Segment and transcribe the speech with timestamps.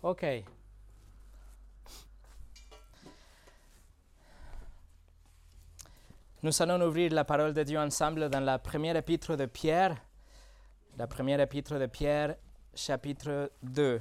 [0.00, 0.24] Ok.
[6.40, 10.00] Nous allons ouvrir la parole de Dieu ensemble dans la première épître de Pierre,
[10.96, 12.36] la première épître de Pierre,
[12.76, 14.00] chapitre 2.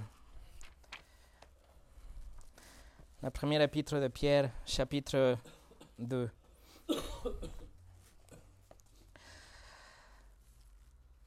[3.24, 5.40] La première épître de Pierre, chapitre
[5.98, 6.30] 2.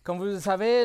[0.04, 0.84] Comme vous le savez,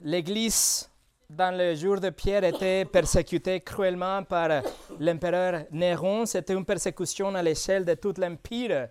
[0.00, 0.90] l'Église
[1.28, 4.62] dans le jour de Pierre était persécutée cruellement par
[5.00, 6.24] l'empereur Néron.
[6.26, 8.88] C'était une persécution à l'échelle de tout l'Empire.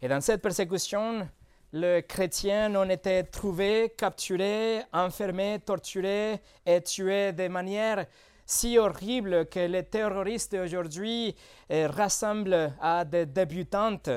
[0.00, 1.28] Et dans cette persécution,
[1.72, 8.06] les chrétiens ont été trouvés, capturés, enfermés, torturés et tués de manière
[8.46, 11.34] si horrible que les terroristes d'aujourd'hui
[11.70, 14.10] euh, rassemblent à des débutantes.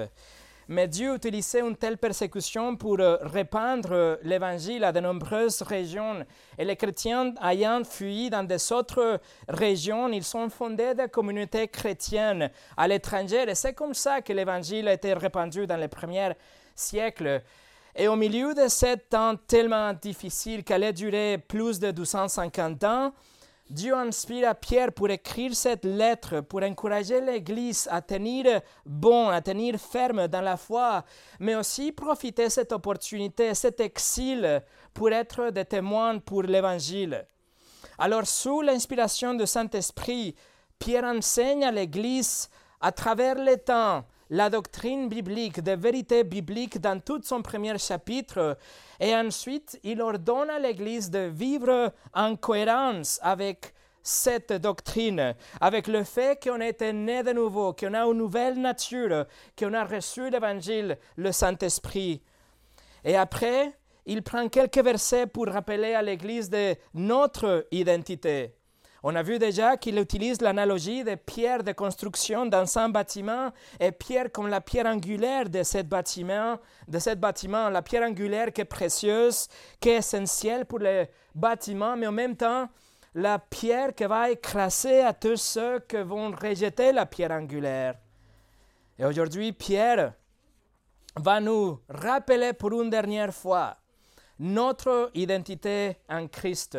[0.70, 6.26] Mais Dieu utilisait une telle persécution pour euh, répandre euh, l'évangile à de nombreuses régions.
[6.58, 12.52] Et les chrétiens ayant fui dans des autres régions, ils sont fondés des communautés chrétiennes
[12.76, 13.46] à l'étranger.
[13.48, 16.34] Et c'est comme ça que l'évangile a été répandu dans les premiers
[16.76, 17.42] siècles.
[17.96, 23.14] Et au milieu de ce temps tellement difficile qu'elle a duré plus de 250 ans,
[23.70, 29.42] Dieu inspire à Pierre pour écrire cette lettre, pour encourager l'Église à tenir bon, à
[29.42, 31.04] tenir ferme dans la foi,
[31.40, 37.26] mais aussi profiter cette opportunité, cet exil, pour être des témoins pour l'Évangile.
[37.98, 40.36] Alors, sous l'inspiration du Saint-Esprit,
[40.80, 47.00] Pierre enseigne à l'Église à travers les temps la doctrine biblique, des vérités bibliques dans
[47.00, 48.58] tout son premier chapitre.
[49.00, 56.04] Et ensuite, il ordonne à l'Église de vivre en cohérence avec cette doctrine, avec le
[56.04, 59.26] fait qu'on été né de nouveau, qu'on a une nouvelle nature,
[59.58, 62.22] qu'on a reçu l'Évangile, le Saint-Esprit.
[63.04, 63.74] Et après,
[64.06, 68.57] il prend quelques versets pour rappeler à l'Église de notre identité.
[69.04, 73.92] On a vu déjà qu'il utilise l'analogie des pierres de construction dans un bâtiment et
[73.92, 76.58] pierre comme la pierre angulaire de ce bâtiment,
[76.88, 79.48] de ce bâtiment, la pierre angulaire qui est précieuse,
[79.80, 81.06] qui est essentielle pour le
[81.36, 82.68] bâtiment, mais en même temps,
[83.14, 87.96] la pierre qui va écraser à tous ceux qui vont rejeter la pierre angulaire.
[89.00, 90.14] Et aujourd'hui, Pierre
[91.16, 93.78] va nous rappeler pour une dernière fois
[94.40, 96.78] notre identité en Christ.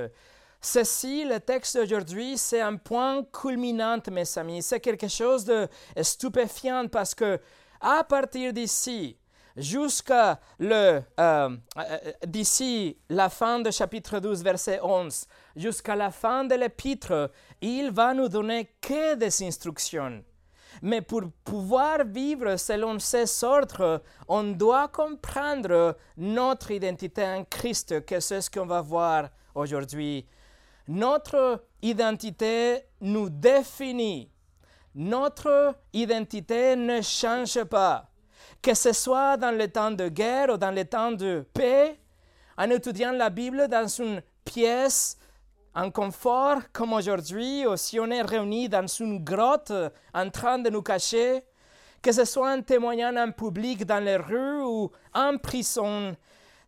[0.60, 4.62] Ceci, le texte d'aujourd'hui, c'est un point culminant, mes amis.
[4.62, 5.68] C'est quelque chose de
[6.02, 7.40] stupéfiant parce que
[7.80, 9.16] à partir d'ici,
[9.56, 16.44] jusqu'à le euh, euh, d'ici la fin du chapitre 12, verset 11, jusqu'à la fin
[16.44, 17.30] de l'épître,
[17.60, 20.24] il va nous donner que des instructions.
[20.82, 28.20] Mais pour pouvoir vivre selon ces ordres, on doit comprendre notre identité en Christ, que
[28.20, 30.26] c'est ce qu'on va voir aujourd'hui.
[30.88, 34.30] Notre identité nous définit.
[34.94, 38.08] Notre identité ne change pas.
[38.62, 42.00] Que ce soit dans le temps de guerre ou dans le temps de paix,
[42.56, 45.18] en étudiant la Bible dans une pièce
[45.74, 49.72] en confort comme aujourd'hui, ou si on est réunis dans une grotte
[50.14, 51.44] en train de nous cacher,
[52.00, 56.16] que ce soit en témoignant en public dans les rues ou en prison,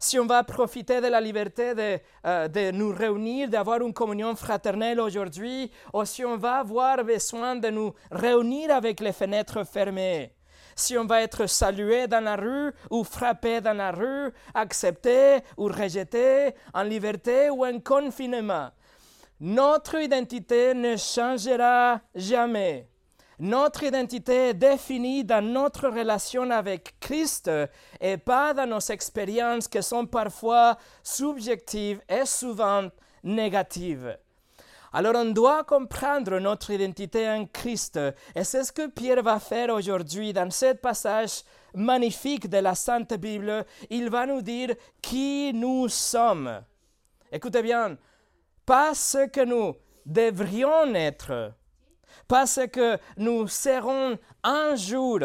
[0.03, 4.35] si on va profiter de la liberté de, euh, de nous réunir, d'avoir une communion
[4.35, 10.33] fraternelle aujourd'hui, ou si on va avoir besoin de nous réunir avec les fenêtres fermées,
[10.75, 15.67] si on va être salué dans la rue ou frappé dans la rue, accepté ou
[15.67, 18.71] rejeté, en liberté ou en confinement.
[19.39, 22.89] Notre identité ne changera jamais.
[23.41, 27.51] Notre identité est définie dans notre relation avec Christ
[27.99, 32.91] et pas dans nos expériences qui sont parfois subjectives et souvent
[33.25, 34.19] négatives.
[34.93, 37.99] Alors on doit comprendre notre identité en Christ
[38.35, 41.43] et c'est ce que Pierre va faire aujourd'hui dans ce passage
[41.75, 43.65] magnifique de la Sainte Bible.
[43.89, 46.61] Il va nous dire qui nous sommes.
[47.33, 47.97] Écoutez bien,
[48.67, 51.55] pas ce que nous devrions être,
[52.31, 55.19] pas ce que nous serons un jour,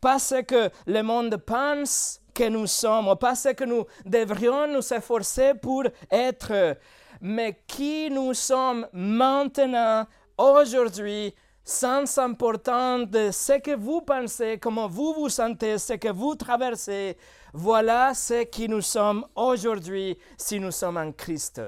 [0.00, 4.94] pas ce que le monde pense que nous sommes, pas ce que nous devrions nous
[4.94, 6.78] efforcer pour être,
[7.20, 10.06] mais qui nous sommes maintenant,
[10.38, 16.34] aujourd'hui, sans importance de ce que vous pensez, comment vous vous sentez, ce que vous
[16.34, 17.18] traversez.
[17.52, 21.60] Voilà ce qui nous sommes aujourd'hui si nous sommes en Christ.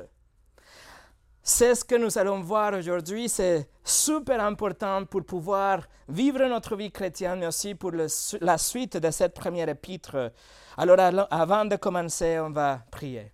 [1.43, 3.29] C'est ce que nous allons voir aujourd'hui.
[3.29, 9.11] C'est super important pour pouvoir vivre notre vie chrétienne, mais aussi pour la suite de
[9.11, 10.33] cette première épître.
[10.77, 10.99] Alors,
[11.31, 13.33] avant de commencer, on va prier.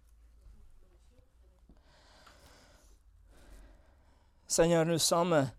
[4.47, 5.51] Seigneur, nous sommes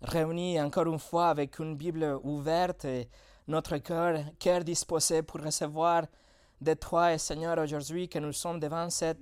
[0.00, 3.08] réunis encore une fois avec une Bible ouverte et
[3.46, 6.04] notre cœur, cœur disposé pour recevoir
[6.60, 9.18] de toi, et Seigneur, aujourd'hui que nous sommes devant cette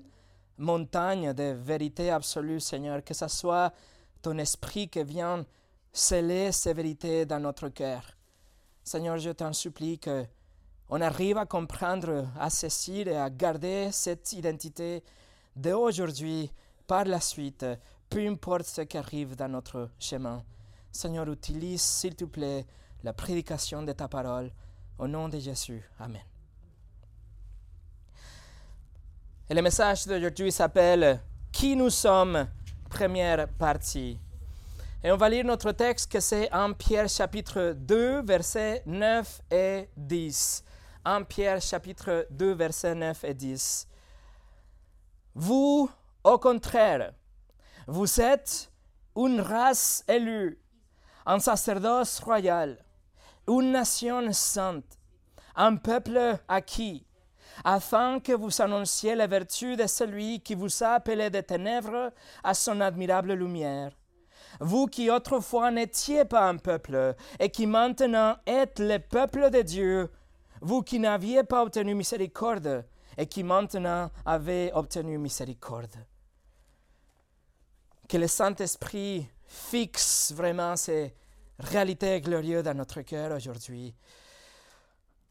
[0.61, 3.73] montagne de vérité absolue, Seigneur, que ce soit
[4.23, 5.45] ton esprit qui vient
[5.93, 8.03] sceller ces vérités dans notre cœur.
[8.85, 10.25] Seigneur, je t'en supplie que
[10.89, 15.05] on arrive à comprendre, à saisir et à garder cette identité
[15.55, 16.51] d'aujourd'hui
[16.87, 17.65] par la suite,
[18.09, 20.43] peu importe ce qui arrive dans notre chemin.
[20.91, 22.67] Seigneur, utilise, s'il te plaît,
[23.05, 24.51] la prédication de ta parole.
[24.99, 25.83] Au nom de Jésus.
[25.99, 26.30] Amen.
[29.51, 31.21] Et le message d'aujourd'hui s'appelle
[31.51, 32.47] Qui nous sommes,
[32.89, 34.17] première partie.
[35.03, 39.89] Et on va lire notre texte que c'est en Pierre chapitre 2, versets 9 et
[39.97, 40.63] 10.
[41.05, 43.89] En Pierre chapitre 2, versets 9 et 10.
[45.35, 45.91] Vous,
[46.23, 47.13] au contraire,
[47.89, 48.71] vous êtes
[49.17, 50.61] une race élue,
[51.27, 52.79] un sacerdoce royal,
[53.49, 54.97] une nation sainte,
[55.57, 57.05] un peuple acquis
[57.65, 62.13] afin que vous annonciez la vertu de celui qui vous a appelé des ténèbres
[62.43, 63.93] à son admirable lumière.
[64.61, 70.11] Vous qui autrefois n'étiez pas un peuple, et qui maintenant êtes le peuple de Dieu,
[70.61, 72.85] vous qui n'aviez pas obtenu miséricorde,
[73.17, 75.95] et qui maintenant avez obtenu miséricorde.
[78.09, 81.15] Que le Saint-Esprit fixe vraiment ces
[81.59, 83.95] réalités glorieuses dans notre cœur aujourd'hui.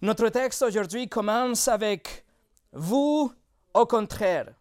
[0.01, 2.23] Notre texte aujourd'hui commence avec
[2.71, 3.33] vous
[3.73, 4.53] au contraire.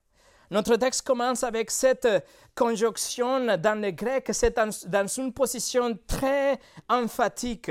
[0.51, 2.09] Notre texte commence avec cette
[2.57, 6.59] conjonction dans le grec, c'est dans, une position très
[6.89, 7.71] emphatique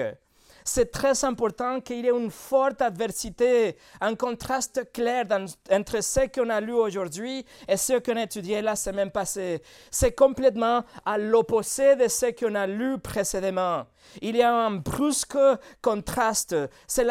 [0.68, 5.26] c'est très important qu'il y ait une forte adversité, un contraste clair
[5.72, 9.62] entre ce qu'on a lu aujourd'hui et ce qu'on a étudié la semaine passée.
[9.90, 13.86] C'est complètement à l'opposé de ce qu'on a lu précédemment.
[14.22, 15.38] Il y a un brusque
[15.82, 16.56] contraste.
[16.86, 17.06] C'est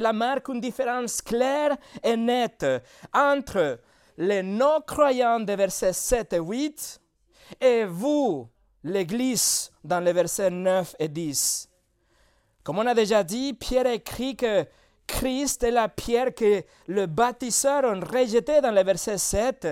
[0.00, 2.66] la, marque une différence claire et nette
[3.14, 3.78] entre
[4.16, 7.00] les non-croyants des versets 7 et 8
[7.60, 8.48] et vous,
[8.82, 11.67] l'Église, dans les versets 9 et 10.
[12.68, 14.66] Comme on a déjà dit, Pierre écrit que
[15.06, 19.66] Christ est la pierre que le bâtisseur a rejetée dans le verset 7,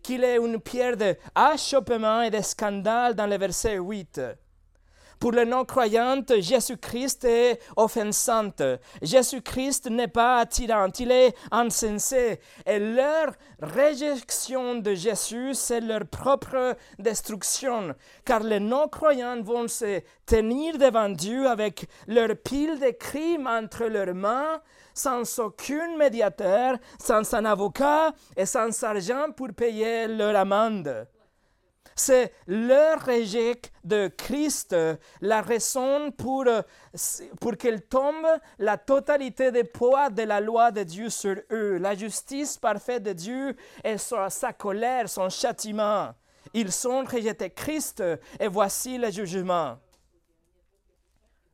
[0.00, 4.20] qu'il est une pierre d'achoppement et de scandale dans le verset 8.
[5.18, 8.50] Pour les non-croyants, Jésus-Christ est offensant.
[9.00, 12.40] Jésus-Christ n'est pas attirant, il est insensé.
[12.66, 17.94] Et leur réjection de Jésus, c'est leur propre destruction.
[18.24, 24.14] Car les non-croyants vont se tenir devant Dieu avec leur pile de crimes entre leurs
[24.14, 24.60] mains,
[24.92, 31.06] sans aucun médiateur, sans un avocat et sans argent pour payer leur amende.
[31.98, 34.76] C'est leur rejet de Christ
[35.22, 36.44] la raison pour,
[37.40, 38.26] pour qu'elle tombe
[38.58, 41.78] la totalité des poids de la loi de Dieu sur eux.
[41.78, 46.14] La justice parfaite de Dieu et sa colère, son châtiment.
[46.52, 48.02] Ils ont rejeté Christ
[48.38, 49.78] et voici le jugement.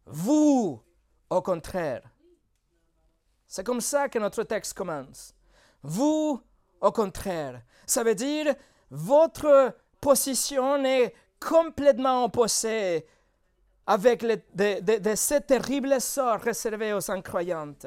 [0.06, 0.82] Vous,
[1.30, 2.02] au contraire,
[3.46, 5.34] c'est comme ça que notre texte commence.
[5.84, 6.42] Vous,
[6.80, 8.54] au contraire, ça veut dire
[8.90, 13.06] votre position est complètement opposée
[13.86, 17.86] avec de, de, de, ce terrible sort réservé aux incroyantes.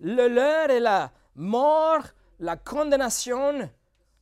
[0.00, 2.04] Le leur est la mort,
[2.38, 3.68] la condamnation,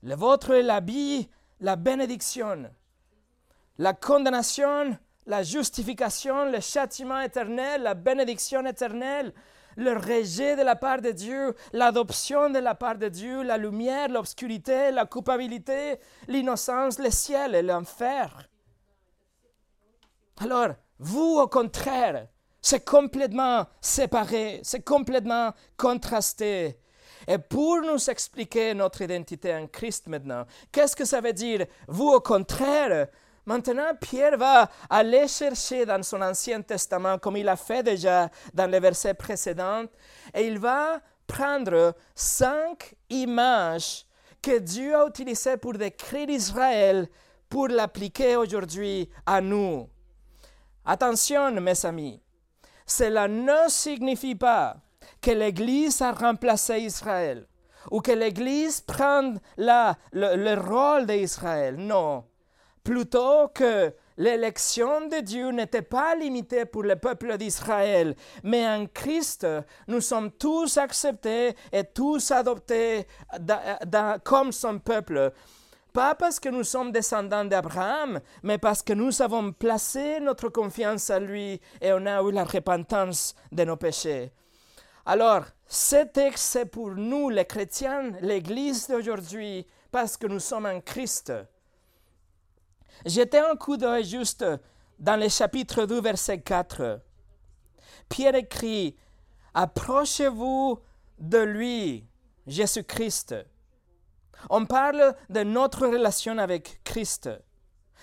[0.02, 1.28] le vôtre est la vie,
[1.60, 2.70] la bénédiction.
[3.78, 4.96] La condamnation,
[5.26, 9.32] la justification, le châtiment éternel, la bénédiction éternelle,
[9.80, 14.08] le rejet de la part de Dieu, l'adoption de la part de Dieu, la lumière,
[14.08, 18.48] l'obscurité, la culpabilité, l'innocence, le ciel et l'enfer.
[20.38, 22.28] Alors, vous, au contraire,
[22.60, 26.78] c'est complètement séparé, c'est complètement contrasté.
[27.26, 31.66] Et pour nous expliquer notre identité en Christ maintenant, qu'est-ce que ça veut dire?
[31.86, 33.08] Vous, au contraire,
[33.46, 38.70] Maintenant, Pierre va aller chercher dans son Ancien Testament, comme il a fait déjà dans
[38.70, 39.84] les versets précédents,
[40.34, 44.04] et il va prendre cinq images
[44.42, 47.08] que Dieu a utilisées pour décrire Israël,
[47.48, 49.88] pour l'appliquer aujourd'hui à nous.
[50.84, 52.22] Attention, mes amis,
[52.86, 54.76] cela ne signifie pas
[55.20, 57.46] que l'Église a remplacé Israël
[57.90, 61.76] ou que l'Église prend le rôle d'Israël.
[61.76, 62.24] Non,
[62.82, 69.46] plutôt que l'élection de Dieu n'était pas limitée pour le peuple d'Israël, mais en Christ,
[69.88, 73.06] nous sommes tous acceptés et tous adoptés
[74.24, 75.32] comme son peuple.
[75.92, 81.10] pas parce que nous sommes descendants d'Abraham, mais parce que nous avons placé notre confiance
[81.10, 84.32] en lui et on a eu la repentance de nos péchés.
[85.06, 90.80] Alors, ce texte, c'est pour nous, les chrétiens, l'Église d'aujourd'hui, parce que nous sommes en
[90.80, 91.32] Christ.
[93.04, 94.44] J'étais un coup d'œil juste
[94.98, 97.00] dans le chapitre 2, verset 4.
[98.08, 98.96] Pierre écrit,
[99.54, 100.78] Approchez-vous
[101.18, 102.06] de lui,
[102.46, 103.34] Jésus-Christ.
[104.48, 107.30] On parle de notre relation avec Christ.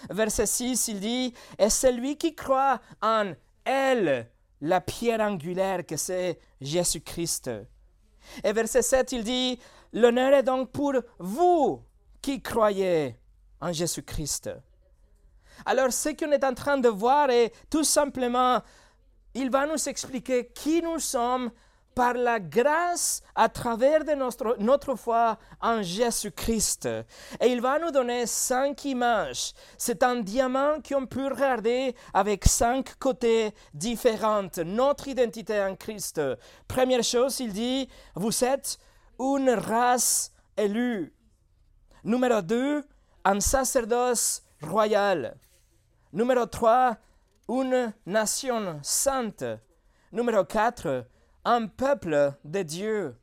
[0.09, 3.33] Verset 6, il dit, Et celui qui croit en
[3.65, 4.29] elle,
[4.61, 7.51] la pierre angulaire que c'est Jésus-Christ.
[8.43, 9.59] Et verset 7, il dit,
[9.93, 11.81] L'honneur est donc pour vous
[12.21, 13.15] qui croyez
[13.61, 14.49] en Jésus-Christ.
[15.65, 18.61] Alors ce qu'on est en train de voir est tout simplement,
[19.33, 21.51] il va nous expliquer qui nous sommes
[21.97, 26.87] par la grâce à travers de notre, notre foi en Jésus-Christ.
[27.41, 29.53] Et il va nous donner cinq images.
[29.79, 34.47] C'est un diamant qu'on peut regarder avec cinq côtés différents.
[34.63, 36.21] Notre identité en Christ.
[36.67, 38.77] Première chose, il dit, vous êtes
[39.19, 41.11] une race élue.
[42.03, 42.83] Numéro deux,
[43.25, 45.35] un sacerdoce royal.
[46.13, 46.97] Numéro trois,
[47.49, 49.43] une nation sainte.
[50.11, 51.05] Numéro quatre,
[51.43, 53.15] un peuple de Dieu.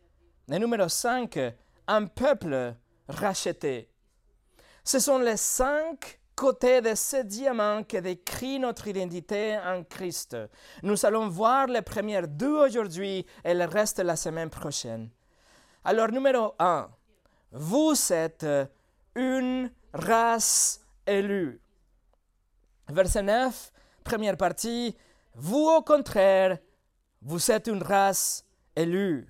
[0.50, 1.38] Et numéro 5,
[1.86, 2.74] un peuple
[3.08, 3.90] racheté.
[4.84, 10.36] Ce sont les cinq côtés de ce diamant qui décrit notre identité en Christ.
[10.82, 15.08] Nous allons voir les premières deux aujourd'hui et le reste la semaine prochaine.
[15.84, 16.90] Alors, numéro 1,
[17.52, 18.46] vous êtes
[19.14, 21.63] une race élue.
[22.88, 23.72] Verset 9,
[24.04, 24.94] première partie,
[25.34, 26.58] vous au contraire,
[27.22, 28.44] vous êtes une race
[28.76, 29.26] élue.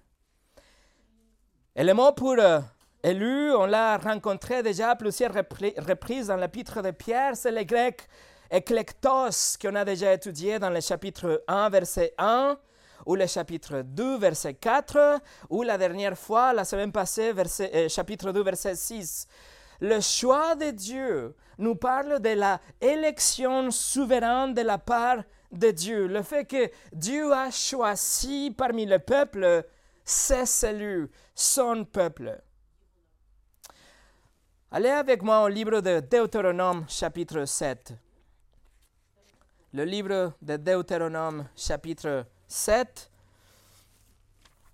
[1.77, 2.61] Et le mot pour euh,
[3.03, 8.09] élu, on l'a rencontré déjà plusieurs reprises dans l'épître de Pierre, c'est le grec
[8.51, 12.59] eklektos qu'on a déjà étudié dans le chapitre 1, verset 1,
[13.07, 15.21] ou le chapitre 2, verset 4,
[15.51, 19.29] ou la dernière fois, la semaine passée, verset, euh, chapitre 2, verset 6.
[19.81, 26.07] Le choix de Dieu nous parle de la élection souveraine de la part de Dieu,
[26.07, 29.65] le fait que Dieu a choisi parmi le peuple
[30.05, 32.41] ses cellules, son peuple.
[34.71, 37.95] Allez avec moi au livre de Deutéronome chapitre 7.
[39.73, 43.11] Le livre de Deutéronome chapitre 7.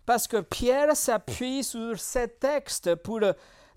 [0.07, 3.21] Parce que Pierre s'appuie sur ce texte pour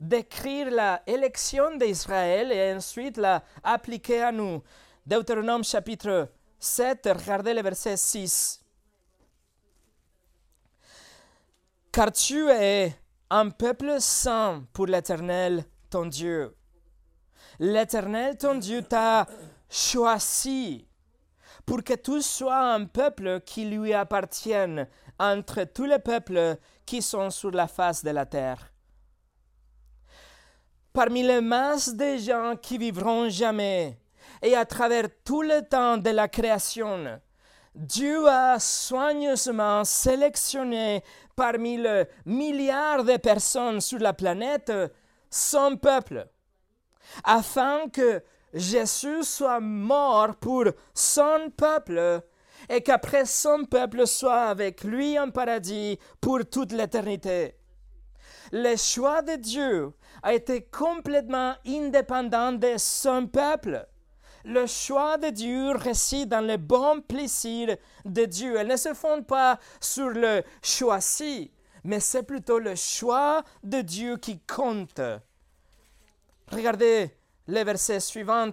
[0.04, 4.62] décrire la élection d'Israël et ensuite la à nous.
[5.06, 6.30] Deutéronome chapitre
[6.60, 8.62] 7, regardez le verset 6.
[11.92, 12.94] Car tu es
[13.30, 16.56] un peuple saint pour l'Éternel, ton Dieu.
[17.60, 19.28] L'Éternel, ton Dieu, t'a
[19.70, 20.88] choisi
[21.66, 24.88] pour que tu sois un peuple qui lui appartienne
[25.20, 28.73] entre tous les peuples qui sont sur la face de la terre.
[30.94, 33.98] Parmi les masses de gens qui vivront jamais,
[34.44, 37.20] et à travers tout le temps de la création,
[37.74, 41.04] Dieu a soigneusement sélectionné
[41.36, 44.72] parmi le milliard de personnes sur la planète
[45.32, 46.28] son peuple,
[47.24, 48.22] afin que
[48.54, 52.22] Jésus soit mort pour son peuple
[52.70, 57.56] et qu'après son peuple soit avec lui en paradis pour toute l'éternité.
[58.52, 59.92] Le choix de Dieu
[60.24, 63.86] a été complètement indépendant de son peuple
[64.46, 68.58] le choix de Dieu réside dans le bon plaisir de Dieu.
[68.58, 71.52] Elle ne se fonde pas sur le choisi,
[71.84, 75.02] mais c'est plutôt le choix de Dieu qui compte.
[76.52, 77.10] Regardez
[77.48, 78.52] les versets suivants.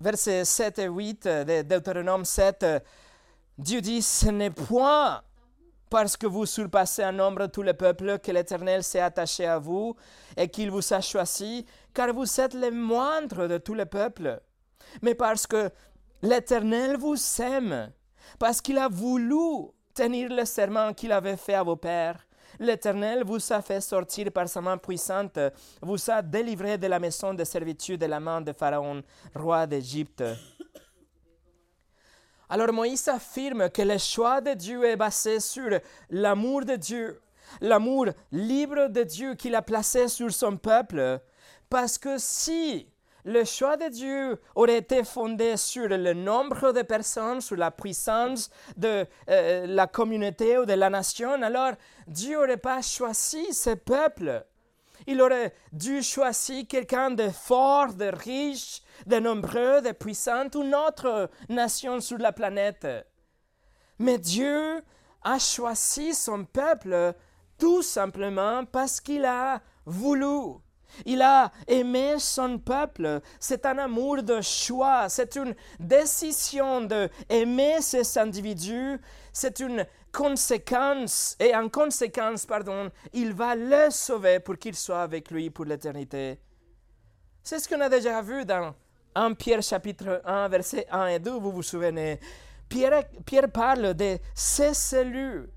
[0.00, 2.64] Versets 7 et 8 de Deutéronome 7.
[3.58, 5.22] Dieu dit, ce n'est point
[5.90, 9.96] parce que vous surpassez en nombre tous les peuples que l'Éternel s'est attaché à vous
[10.36, 14.40] et qu'il vous a choisi, car vous êtes les moindres de tous les peuples,
[15.02, 15.70] mais parce que
[16.22, 17.92] l'Éternel vous aime,
[18.38, 22.24] parce qu'il a voulu tenir le serment qu'il avait fait à vos pères.
[22.58, 25.38] L'Éternel vous a fait sortir par sa main puissante,
[25.82, 29.02] vous a délivré de la maison de servitude de la main de Pharaon,
[29.34, 30.22] roi d'Égypte.
[32.52, 35.70] Alors Moïse affirme que le choix de Dieu est basé sur
[36.10, 37.20] l'amour de Dieu,
[37.60, 41.20] l'amour libre de Dieu qu'il a placé sur son peuple,
[41.68, 42.88] parce que si
[43.24, 48.50] le choix de Dieu aurait été fondé sur le nombre de personnes, sur la puissance
[48.76, 51.74] de euh, la communauté ou de la nation, alors
[52.08, 54.44] Dieu n'aurait pas choisi ce peuple.
[55.10, 61.28] Il aurait dû choisir quelqu'un de fort, de riche, de nombreux, de puissant, une autre
[61.48, 62.86] nation sur la planète.
[63.98, 64.80] Mais Dieu
[65.24, 67.12] a choisi son peuple
[67.58, 70.60] tout simplement parce qu'il a voulu.
[71.04, 73.20] Il a aimé son peuple.
[73.40, 75.08] C'est un amour de choix.
[75.08, 79.00] C'est une décision d'aimer ces individus.
[79.32, 81.36] C'est une conséquence.
[81.38, 86.38] Et en conséquence, pardon, il va le sauver pour qu'il soit avec lui pour l'éternité.
[87.42, 88.74] C'est ce qu'on a déjà vu dans
[89.14, 92.20] 1 Pierre chapitre 1, versets 1 et 2, vous vous souvenez.
[92.68, 95.50] Pierre, Pierre parle de ses cellules.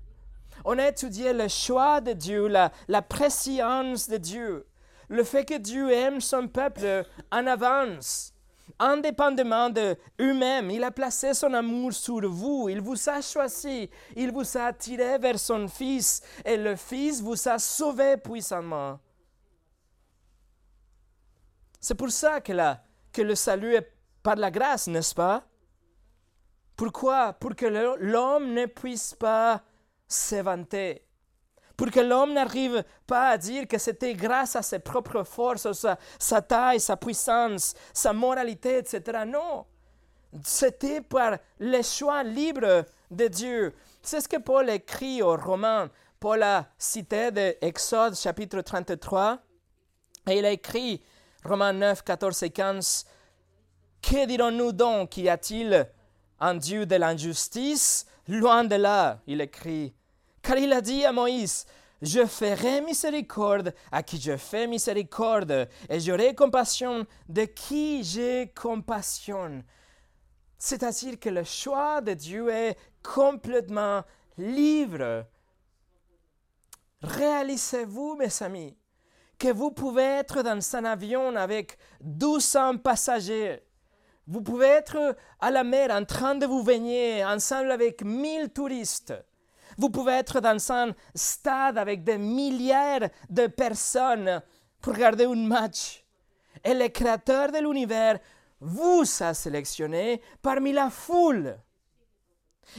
[0.64, 4.66] On a étudié le choix de Dieu, la, la préscience de Dieu
[5.08, 8.33] le fait que Dieu aime son peuple en avance,
[8.78, 10.70] indépendamment de eux-mêmes.
[10.70, 15.18] Il a placé son amour sur vous, il vous a choisi, il vous a attiré
[15.18, 18.98] vers son Fils, et le Fils vous a sauvé puissamment.
[21.80, 22.52] C'est pour ça que,
[23.12, 25.46] que le salut est par la grâce, n'est-ce pas?
[26.76, 27.34] Pourquoi?
[27.34, 29.62] Pour que l'homme ne puisse pas
[30.08, 31.03] s'éventer
[31.76, 35.66] pour que l'homme n'arrive pas à dire que c'était grâce à ses propres forces,
[36.18, 39.24] sa, taille, sa puissance, sa moralité, etc.
[39.26, 39.66] Non,
[40.42, 43.74] c'était par le choix libre de Dieu.
[44.02, 45.90] C'est ce que Paul écrit aux Romains.
[46.20, 49.38] Paul a cité de Exode chapitre 33
[50.28, 51.02] et il a écrit
[51.44, 53.04] Romains 9, 14 et 15.
[54.00, 55.16] Que dirons-nous donc?
[55.16, 55.88] Y a-t-il
[56.40, 58.06] un Dieu de l'injustice?
[58.28, 59.94] Loin de là, il écrit.
[60.44, 61.64] Car il a dit à Moïse,
[62.02, 69.64] je ferai miséricorde à qui je fais miséricorde, et j'aurai compassion de qui j'ai compassion.
[70.58, 74.02] C'est-à-dire que le choix de Dieu est complètement
[74.36, 75.24] libre.
[77.00, 78.76] Réalisez-vous, mes amis,
[79.38, 83.62] que vous pouvez être dans un avion avec 1200 passagers.
[84.26, 89.14] Vous pouvez être à la mer en train de vous baigner ensemble avec 1000 touristes.
[89.78, 94.42] Vous pouvez être dans un stade avec des milliards de personnes
[94.80, 96.04] pour regarder un match.
[96.62, 98.18] Et le créateur de l'univers
[98.60, 101.58] vous a sélectionné parmi la foule.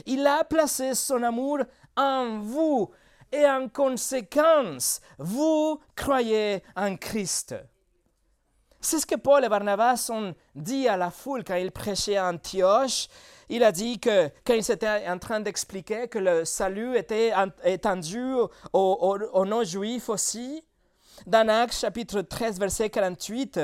[0.04, 1.60] Il a placé son amour
[1.96, 2.90] en vous
[3.32, 7.54] et en conséquence, vous croyez en Christ.
[8.80, 12.28] C'est ce que Paul et Barnabas ont dit à la foule quand ils prêchaient à
[12.28, 13.08] Antioche
[13.48, 17.32] il a dit que quand il était en train d'expliquer que le salut était
[17.64, 18.22] étendu
[18.72, 20.64] aux, non-juifs aussi,
[21.26, 23.60] dans Actes chapitre 13, verset 48,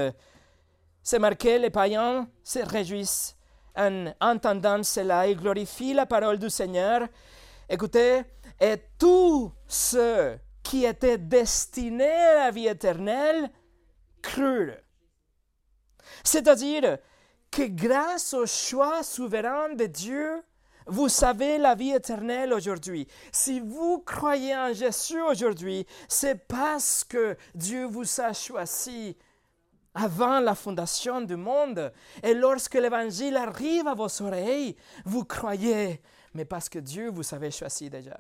[1.02, 3.36] c'est marqué, les païens se réjouissent
[3.76, 7.08] en entendant cela et glorifient la parole du Seigneur.
[7.68, 8.22] Écoutez,
[8.60, 13.50] et tous ceux qui étaient destinés à la vie éternelle
[14.22, 14.76] crurent.
[16.22, 16.98] C'est-à-dire,
[17.52, 20.42] que grâce au choix souverain de Dieu,
[20.86, 23.06] vous savez la vie éternelle aujourd'hui.
[23.30, 29.16] Si vous croyez en Jésus aujourd'hui, c'est parce que Dieu vous a choisi
[29.94, 31.92] avant la fondation du monde.
[32.22, 36.00] Et lorsque l'évangile arrive à vos oreilles, vous croyez,
[36.34, 38.18] mais parce que Dieu vous avait choisi déjà.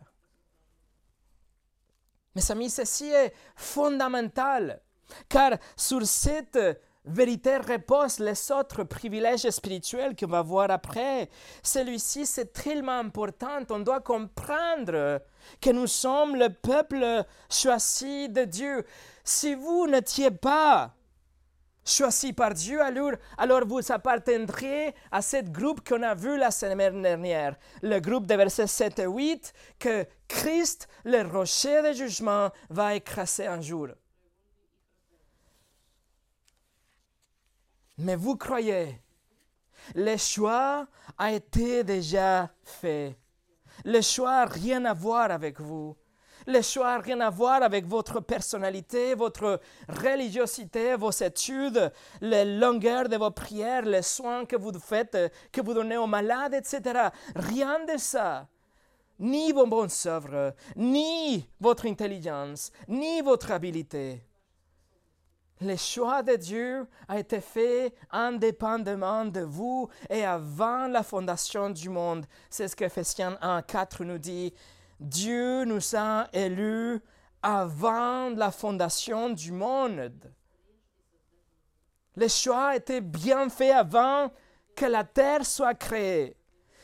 [2.34, 4.80] Mes amis, ceci est fondamental,
[5.28, 6.58] car sur cette
[7.04, 11.28] vérité repose les autres privilèges spirituels qu'on va voir après.
[11.62, 13.60] Celui-ci, c'est tellement important.
[13.70, 15.20] On doit comprendre
[15.60, 18.84] que nous sommes le peuple choisi de Dieu.
[19.24, 20.94] Si vous n'étiez pas
[21.84, 27.02] choisi par Dieu, alors, alors vous appartiendrez à ce groupe qu'on a vu la semaine
[27.02, 32.94] dernière, le groupe de versets 7 et 8, que Christ, le rocher de jugement, va
[32.94, 33.88] écraser un jour.
[38.02, 39.00] Mais vous croyez,
[39.94, 43.16] le choix a été déjà fait.
[43.84, 45.96] Le choix n'a rien à voir avec vous.
[46.48, 53.08] Le choix n'a rien à voir avec votre personnalité, votre religiosité, vos études, la longueur
[53.08, 55.16] de vos prières, les soins que vous faites,
[55.52, 57.08] que vous donnez aux malades, etc.
[57.36, 58.48] Rien de ça.
[59.20, 64.24] Ni vos bonnes œuvres, ni votre intelligence, ni votre habileté.
[65.62, 71.88] Le choix de Dieu a été fait indépendamment de vous et avant la fondation du
[71.88, 72.26] monde.
[72.50, 74.52] C'est ce que qu'Ephésiens 1, 4 nous dit.
[74.98, 76.98] Dieu nous a élus
[77.42, 80.32] avant la fondation du monde.
[82.16, 84.32] Le choix a été bien fait avant
[84.74, 86.36] que la terre soit créée,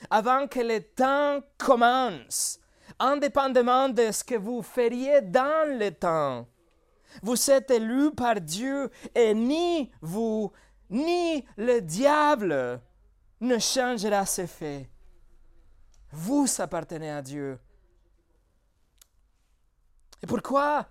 [0.09, 2.61] avant que le temps commence,
[3.01, 6.47] indépendamment de ce que vous feriez dans le temps.
[7.23, 10.53] Vous êtes élus par Dieu et ni vous,
[10.91, 12.81] ni le diable
[13.41, 14.89] ne changera ses faits.
[16.11, 17.59] Vous appartenez à Dieu.
[20.23, 20.89] Et pourquoi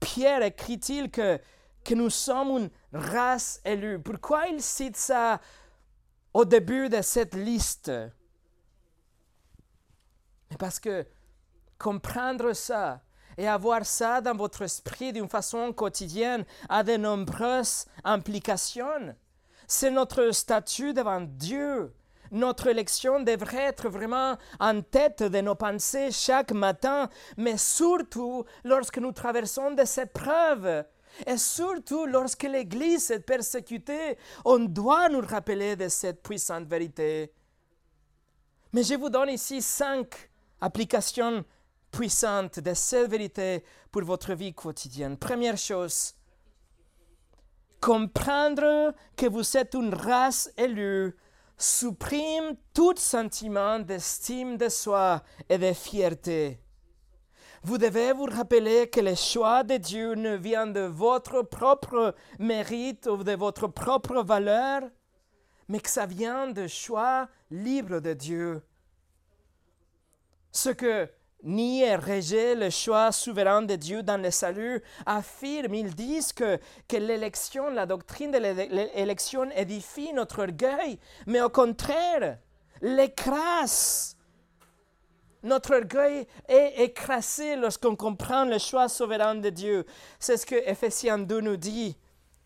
[0.00, 1.40] Pierre écrit-il que,
[1.84, 4.00] que nous sommes une race élue?
[4.00, 5.40] Pourquoi il cite ça
[6.32, 7.92] au début de cette liste?
[10.58, 11.06] Parce que
[11.78, 13.03] comprendre ça
[13.38, 19.14] et avoir ça dans votre esprit d'une façon quotidienne a de nombreuses implications.
[19.66, 21.92] C'est notre statut devant Dieu.
[22.30, 28.98] Notre élection devrait être vraiment en tête de nos pensées chaque matin, mais surtout lorsque
[28.98, 30.84] nous traversons des épreuves.
[31.26, 37.32] Et surtout lorsque l'Église est persécutée, on doit nous rappeler de cette puissante vérité.
[38.72, 40.28] Mais je vous donne ici cinq
[40.60, 41.44] applications
[41.94, 45.16] puissantes de cette vérité pour votre vie quotidienne.
[45.16, 46.14] Première chose,
[47.80, 51.14] comprendre que vous êtes une race élue
[51.56, 56.58] supprime tout sentiment d'estime de soi et de fierté.
[57.62, 63.06] Vous devez vous rappeler que le choix de Dieu ne vient de votre propre mérite
[63.06, 64.82] ou de votre propre valeur,
[65.68, 68.62] mais que ça vient du choix libre de Dieu.
[70.50, 71.08] Ce que
[71.44, 71.96] ni et
[72.54, 77.86] le choix souverain de Dieu dans le salut, affirment, ils disent que, que l'élection, la
[77.86, 82.38] doctrine de l'élection édifie notre orgueil, mais au contraire,
[82.80, 84.16] l'écrase.
[85.42, 89.84] Notre orgueil est écrasé lorsqu'on comprend le choix souverain de Dieu.
[90.18, 91.98] C'est ce que Ephésiens 2 nous dit.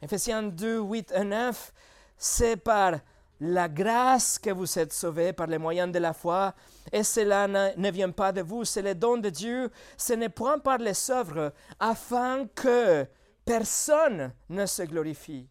[0.02, 1.72] Ephésiens 2, 8 et 9,
[2.16, 2.94] c'est par
[3.40, 6.54] la grâce que vous êtes sauvés par les moyens de la foi,
[6.92, 10.58] et cela ne, vient pas de vous, c'est le don de Dieu, ce n'est point
[10.58, 13.06] par les œuvres, afin que
[13.44, 15.48] personne ne se glorifie.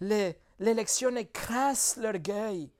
[0.00, 2.70] L'élection écrase l'orgueil.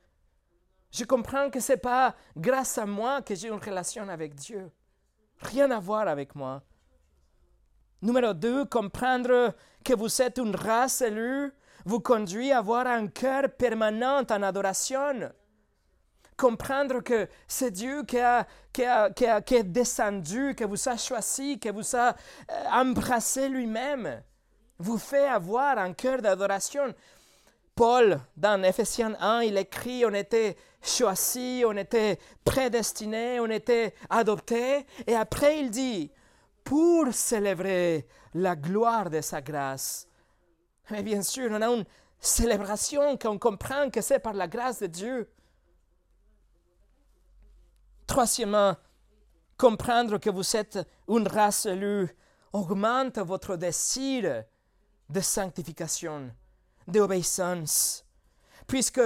[0.91, 4.71] Je comprends que ce n'est pas grâce à moi que j'ai une relation avec Dieu.
[5.39, 6.63] Rien à voir avec moi.
[8.03, 11.53] Numéro 2, comprendre que vous êtes une race élue
[11.85, 15.31] vous conduit à avoir un cœur permanent en adoration.
[16.37, 20.97] Comprendre que c'est Dieu qui, a, qui, a, qui, a, est descendu, qui vous a
[20.97, 24.23] choisi, qui vous a euh, embrassé lui-même,
[24.79, 26.95] vous fait avoir un cœur d'adoration.
[27.75, 34.87] Paul, dans Ephésiens 1, il écrit, on était choisi, on était prédestiné, on était adopté.
[35.07, 36.11] Et après, il dit,
[36.65, 40.07] pour célébrer la gloire de sa grâce,
[40.91, 41.85] mais bien sûr, on a une
[42.19, 45.31] célébration qu'on comprend que c'est par la grâce de Dieu.
[48.07, 48.77] Troisièmement,
[49.57, 52.09] comprendre que vous êtes une race élue
[52.53, 54.45] augmente votre désir
[55.09, 56.31] de sanctification,
[56.87, 58.05] d'obéissance,
[58.67, 59.01] puisque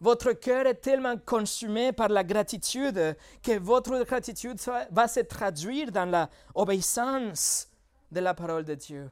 [0.00, 6.28] votre cœur est tellement consumé par la gratitude que votre gratitude va se traduire dans
[6.54, 7.68] l'obéissance
[8.10, 9.10] de la parole de Dieu.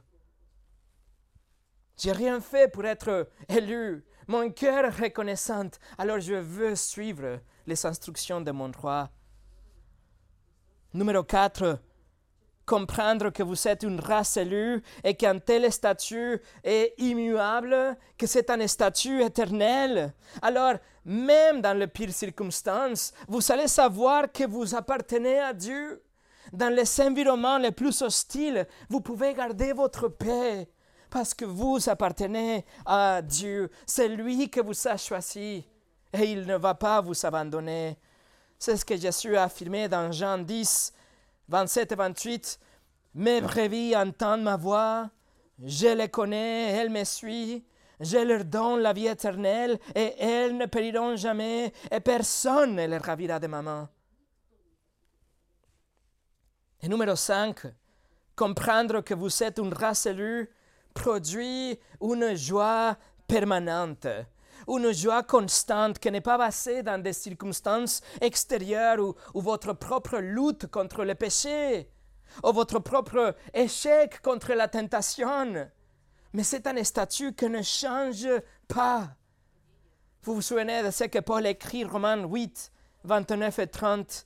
[1.97, 4.03] J'ai rien fait pour être élu.
[4.27, 5.69] Mon cœur est reconnaissant.
[5.97, 9.09] Alors je veux suivre les instructions de mon roi.
[10.93, 11.79] Numéro 4.
[12.65, 18.49] Comprendre que vous êtes une race élue et qu'un tel statut est immuable, que c'est
[18.49, 20.13] un statut éternel.
[20.41, 26.01] Alors, même dans les pires circonstances, vous allez savoir que vous appartenez à Dieu.
[26.53, 30.69] Dans les environnements les plus hostiles, vous pouvez garder votre paix
[31.13, 33.69] parce que vous appartenez à Dieu.
[33.85, 35.63] C'est lui qui vous a choisi
[36.11, 37.99] et il ne va pas vous abandonner.
[38.57, 40.91] C'est ce que Jésus a affirmé dans Jean 10,
[41.49, 42.59] 27 et 28.
[43.13, 45.11] Mes brebis entendent ma voix,
[45.63, 47.61] je les connais, elles me suivent.
[47.99, 52.97] Je leur donne la vie éternelle et elles ne périront jamais et personne ne les
[52.97, 53.87] ravira de ma main.
[56.81, 57.67] Et numéro 5,
[58.35, 60.49] comprendre que vous êtes une race élue
[60.93, 64.07] produit une joie permanente,
[64.67, 70.17] une joie constante qui n'est pas basée dans des circonstances extérieures ou, ou, votre propre
[70.17, 71.89] lutte contre le péché,
[72.43, 75.67] ou votre propre échec contre la tentation.
[76.33, 78.27] Mais c'est un statut qui ne change
[78.67, 79.15] pas.
[80.23, 82.71] Vous vous souvenez de ce que Paul écrit, Romains 8,
[83.03, 84.25] 29 et 30.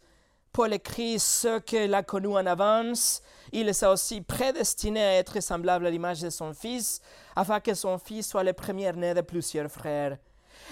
[0.57, 3.21] Paul écrit ce qu'il a connu en avance.
[3.51, 6.99] Il est aussi prédestiné à être semblable à l'image de son fils,
[7.35, 10.17] afin que son fils soit le premier-né de plusieurs frères.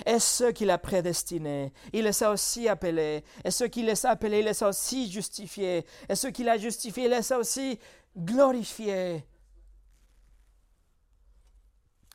[0.03, 3.23] Et ce qu'il a prédestiné, il les a aussi appelés.
[3.43, 5.85] Et ce qu'il les a appelés, il les a aussi justifiés.
[6.09, 7.77] Et ce qu'il a justifié, il les a aussi
[8.17, 9.23] glorifiés.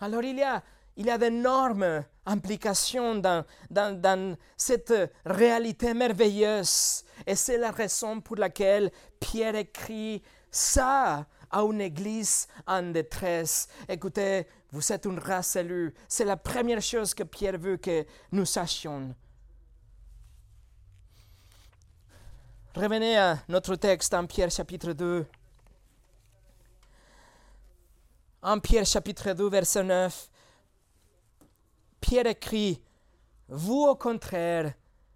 [0.00, 0.60] Alors il y a
[1.00, 4.92] il y a d'énormes implications dans, cette
[5.24, 7.04] réalité merveilleuse.
[7.26, 13.66] Et c'est la raison pour laquelle Pierre écrit ça à une église en détresse.
[13.88, 15.94] Écoutez, vous êtes une race élue.
[16.06, 19.14] C'est la première chose que Pierre veut que nous sachions.
[22.74, 25.24] Revenez à notre texte en Pierre chapitre 2.
[28.42, 30.30] En Pierre chapitre 2, verset 9,
[32.00, 32.82] Pierre écrit,
[33.48, 34.74] Vous au contraire,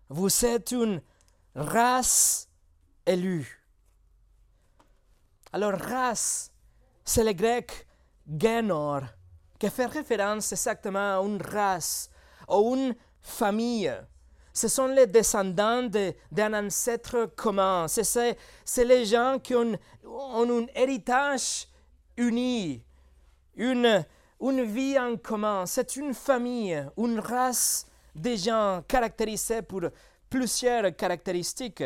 [0.08, 1.00] vous êtes une
[1.54, 2.48] race
[3.06, 3.62] élue.
[5.52, 6.52] Alors race,
[7.04, 7.86] c'est le grec
[8.26, 9.02] genor,
[9.58, 12.10] qui fait référence exactement à une race
[12.48, 13.92] ou une famille
[14.54, 15.90] ce sont les descendants
[16.30, 17.86] d'un ancêtre commun.
[17.88, 21.66] C'est les gens qui ont, un héritage
[22.16, 22.80] uni,
[23.56, 24.06] une,
[24.40, 25.66] une vie en commun.
[25.66, 29.82] C'est une famille, une race de gens caractérisés pour
[30.28, 31.84] plusieurs caractéristiques.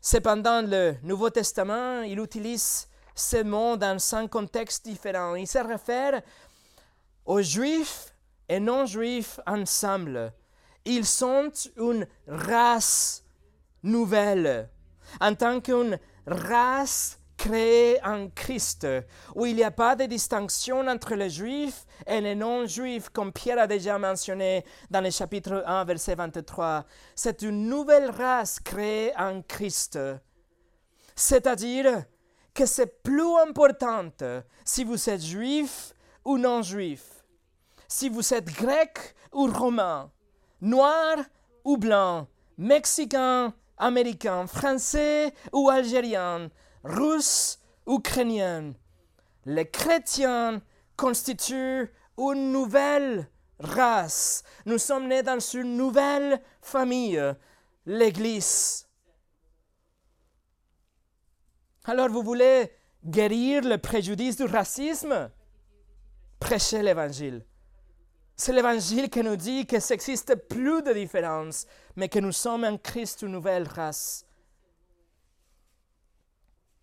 [0.00, 5.34] Cependant, le Nouveau Testament, il utilise ce mot dans cinq contextes différents.
[5.34, 6.22] Il se réfère
[7.24, 8.14] aux juifs
[8.48, 10.32] et non-juifs ensemble.
[10.84, 13.22] Ils sont une race
[13.82, 14.70] nouvelle,
[15.20, 18.86] en tant qu'une race créée en Christ,
[19.34, 23.60] où il n'y a pas de distinction entre les juifs et les non-juifs, comme Pierre
[23.60, 26.84] a déjà mentionné dans le chapitre 1, verset 23.
[27.14, 29.98] C'est une nouvelle race créée en Christ.
[31.14, 32.04] C'est-à-dire
[32.52, 34.10] que c'est plus important
[34.64, 37.24] si vous êtes juif ou non-juif,
[37.86, 40.10] si vous êtes grec ou romain,
[40.60, 41.16] noir
[41.64, 46.50] ou blanc, mexicain, américain, français ou algérien,
[46.84, 48.74] russe ou ukrainien.
[49.44, 50.62] Les chrétiens
[50.96, 54.42] constituent une nouvelle race.
[54.66, 57.22] Nous sommes nés dans une nouvelle famille,
[57.86, 58.86] l'Église.
[61.84, 62.70] Alors vous voulez
[63.04, 65.30] guérir le préjudice du racisme?
[66.38, 67.44] Prêchez l'Évangile.
[68.36, 72.78] C'est l'évangile qui nous dit qu'il n'existe plus de différence, mais que nous sommes en
[72.78, 74.24] Christ une nouvelle race.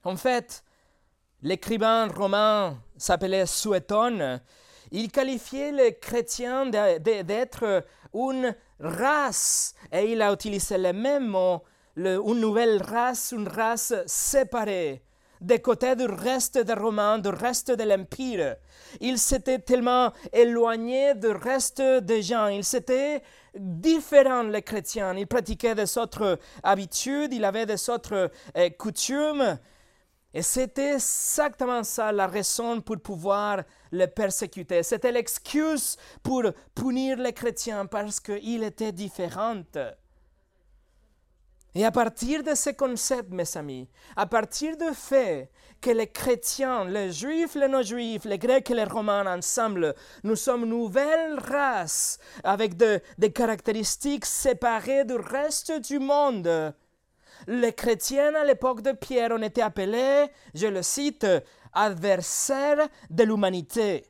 [0.05, 0.63] En fait,
[1.41, 4.39] l'écrivain romain s'appelait Suétone.
[4.91, 11.63] Il qualifiait les chrétiens d'être une race, et il a utilisé le même mot,
[11.97, 15.01] une nouvelle race, une race séparée
[15.41, 18.55] des côtés du reste des Romains, du reste de l'Empire.
[19.01, 22.47] Ils s'étaient tellement éloignés du reste des gens.
[22.47, 23.21] Ils étaient
[23.53, 25.15] différents, les chrétiens.
[25.15, 29.59] Ils pratiquaient des autres habitudes, ils avaient des autres euh, coutumes.
[30.37, 34.83] Et c'était exactement ça la raison pour pouvoir les persécuter.
[34.83, 36.43] C'était l'excuse pour
[36.75, 39.63] punir les chrétiens parce qu'ils étaient différents.
[41.73, 46.83] Et à partir de ce concept, mes amis, à partir du fait que les chrétiens,
[46.83, 49.95] les juifs, les non-juifs, les grecs et les romains ensemble,
[50.25, 56.75] nous sommes une nouvelle race avec des caractéristiques séparées du reste du monde.
[57.47, 61.27] Les chrétiens à l'époque de Pierre ont été appelés, je le cite,
[61.73, 64.05] adversaires de l'humanité.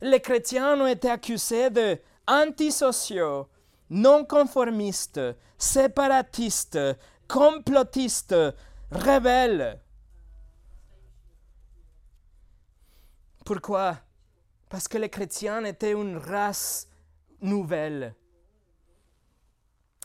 [0.00, 3.48] Les chrétiens ont été accusés de antisociaux,
[3.90, 5.20] non conformistes,
[5.58, 6.78] séparatistes,
[7.28, 8.34] complotistes,
[8.90, 9.80] rebelles.
[13.44, 13.98] Pourquoi?
[14.68, 16.88] Parce que les chrétiens étaient une race
[17.40, 18.14] nouvelle.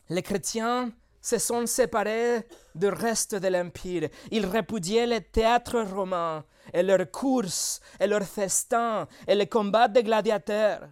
[0.09, 0.91] Les chrétiens
[1.27, 4.07] se sont séparés du reste de l'Empire.
[4.31, 10.03] Ils répudiaient le théâtre romain et leurs courses et leurs festins et les combats des
[10.03, 10.87] gladiateurs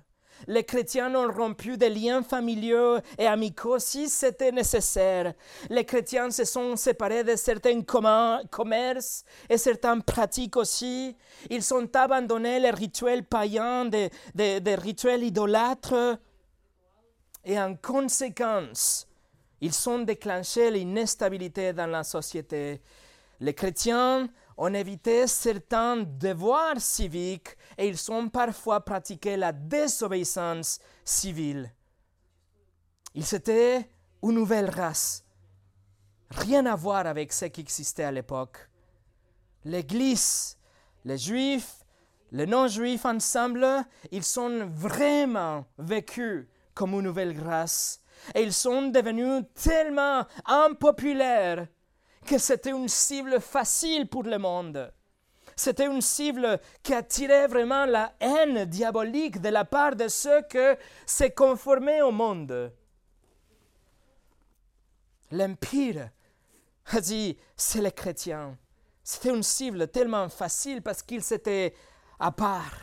[0.47, 5.33] les chrétiens ont rompu des liens familiaux et amicaux si c'était nécessaire.
[5.69, 11.15] Les chrétiens se sont séparés de certains commerces et certaines pratiques aussi.
[11.49, 16.19] Ils ont abandonné les rituels païens, des rituels idolâtres.
[17.45, 19.07] Et en conséquence,
[19.65, 22.81] ils ont déclenché l'instabilité dans la société.
[23.39, 31.73] Les chrétiens ont évité certains devoirs civiques et ils ont parfois pratiqué la désobéissance civile.
[33.15, 33.89] Ils étaient
[34.21, 35.25] une nouvelle race.
[36.29, 38.69] Rien à voir avec ce qui existait à l'époque.
[39.63, 40.59] L'Église,
[41.05, 41.83] les Juifs,
[42.31, 43.65] les non-Juifs ensemble,
[44.11, 47.99] ils sont vraiment vécus comme une nouvelle race.
[48.33, 51.67] Et ils sont devenus tellement impopulaires
[52.25, 54.91] que c'était une cible facile pour le monde.
[55.55, 60.57] c'était une cible qui attirait vraiment la haine diabolique de la part de ceux qui
[61.05, 62.73] se conformaient au monde.
[65.31, 66.09] L'Empire
[66.87, 68.57] a dit, c'est les chrétiens.
[69.03, 71.73] C'était une cible tellement facile parce qu'ils étaient
[72.19, 72.75] à part.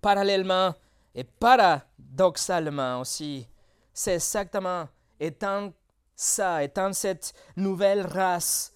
[0.00, 0.74] Parallèlement
[1.14, 3.46] et paradoxalement aussi,
[3.92, 4.88] c'est exactement
[5.20, 5.72] étant
[6.14, 8.72] ça, étant cette nouvelle race,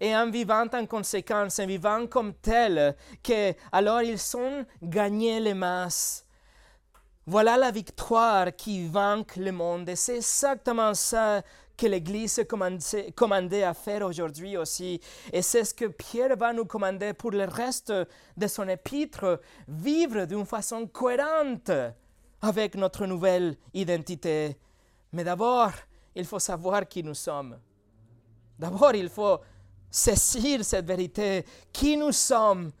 [0.00, 5.54] et en vivant en conséquence, en vivant comme tel, que alors ils ont gagné les
[5.54, 6.24] masses.
[7.26, 9.88] Voilà la victoire qui vainque le monde.
[9.88, 11.42] Et c'est exactement ça
[11.78, 15.00] que l'Église est commandée à faire aujourd'hui aussi.
[15.32, 17.92] Et c'est ce que Pierre va nous commander pour le reste
[18.36, 21.70] de son épître, vivre d'une façon cohérente
[22.42, 24.56] avec notre nouvelle identité.
[25.12, 25.70] Mais d'abord,
[26.16, 27.56] il faut savoir qui nous sommes.
[28.58, 29.38] D'abord, il faut
[29.88, 31.44] saisir cette vérité.
[31.72, 32.72] Qui nous sommes?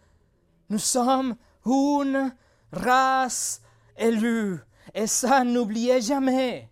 [0.68, 2.34] Nous sommes une
[2.72, 3.62] race
[3.96, 4.58] élue.
[4.92, 6.68] Et ça, n'oubliez jamais.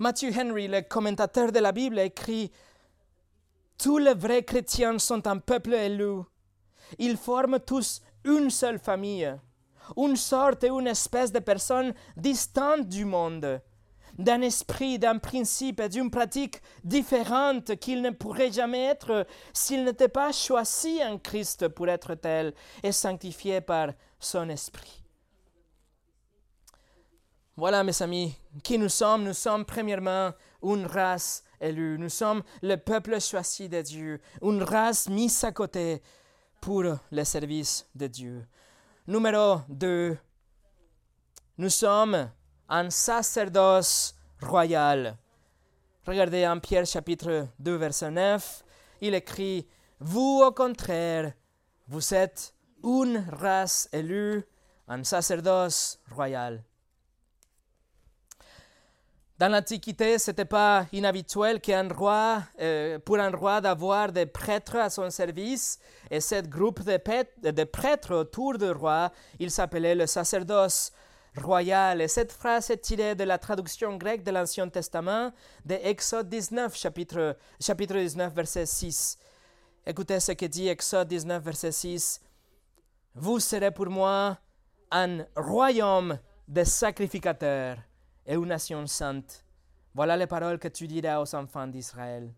[0.00, 2.52] Matthew Henry, le commentateur de la Bible, écrit
[3.76, 6.20] Tous les vrais chrétiens sont un peuple élu.
[7.00, 9.34] Ils forment tous une seule famille,
[9.96, 13.60] une sorte et une espèce de personnes distantes du monde,
[14.16, 20.06] d'un esprit, d'un principe et d'une pratique différente qu'ils ne pourraient jamais être s'ils n'étaient
[20.06, 23.88] pas choisis en Christ pour être tels et sanctifiés par
[24.20, 25.02] son esprit.
[27.58, 29.24] Voilà, mes amis, qui nous sommes.
[29.24, 31.98] Nous sommes premièrement une race élue.
[31.98, 36.00] Nous sommes le peuple choisi de Dieu, une race mise à côté
[36.60, 38.46] pour le service de Dieu.
[39.08, 40.16] Numéro 2.
[41.56, 42.30] Nous sommes
[42.68, 45.18] un sacerdoce royal.
[46.06, 48.64] Regardez en Pierre chapitre 2 verset 9,
[49.00, 49.66] il écrit,
[49.98, 51.32] Vous au contraire,
[51.88, 54.44] vous êtes une race élue,
[54.86, 56.62] un sacerdoce royal.
[59.38, 64.74] Dans l'Antiquité, ce n'était pas inhabituel qu'un roi, euh, pour un roi d'avoir des prêtres
[64.74, 65.78] à son service,
[66.10, 70.90] et ce groupe de, de prêtres autour du roi, il s'appelait le sacerdoce
[71.36, 72.00] royal.
[72.00, 75.30] Et cette phrase est tirée de la traduction grecque de l'Ancien Testament,
[75.64, 79.18] de Exode 19, chapitre, chapitre 19, verset 6.
[79.86, 82.20] Écoutez ce que dit Exode 19, verset 6.
[83.14, 84.36] Vous serez pour moi
[84.90, 87.78] un royaume de sacrificateurs
[88.28, 89.42] et une nation sainte.
[89.94, 92.30] Voilà les paroles que tu diras aux enfants d'Israël.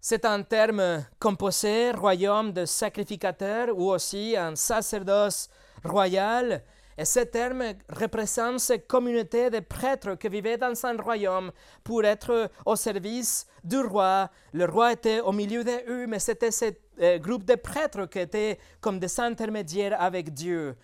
[0.00, 5.50] C'est un terme composé, royaume de sacrificateurs ou aussi un sacerdoce
[5.84, 6.62] royal.
[6.96, 11.50] Et ce terme représente cette communauté de prêtres qui vivaient dans un royaume
[11.82, 14.30] pour être au service du roi.
[14.52, 16.66] Le roi était au milieu d'eux, mais c'était ce
[17.02, 20.76] euh, groupe de prêtres qui étaient comme des intermédiaires avec Dieu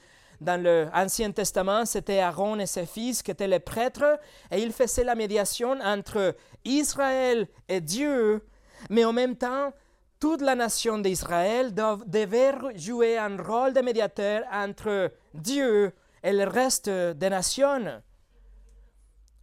[0.43, 4.19] dans l'Ancien Testament, c'était Aaron et ses fils qui étaient les prêtres,
[4.51, 8.45] et ils faisaient la médiation entre Israël et Dieu,
[8.91, 9.73] mais en même temps,
[10.19, 16.89] toute la nation d'Israël devait jouer un rôle de médiateur entre Dieu et le reste
[16.89, 18.01] des nations.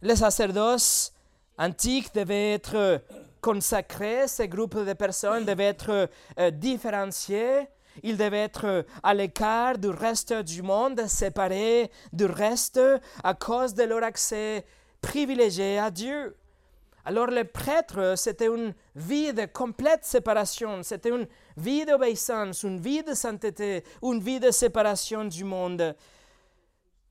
[0.00, 1.12] Les sacerdoces
[1.58, 3.02] antiques devaient être
[3.42, 6.08] consacrés, ces groupes de personnes devaient être
[6.38, 7.68] euh, différenciés,
[8.02, 12.80] ils devaient être à l'écart du reste du monde, séparés du reste
[13.22, 14.64] à cause de leur accès
[15.00, 16.36] privilégié à Dieu.
[17.04, 21.26] Alors le prêtre, c'était une vie de complète séparation, c'était une
[21.56, 25.94] vie d'obéissance, une vie de sainteté, une vie de séparation du monde.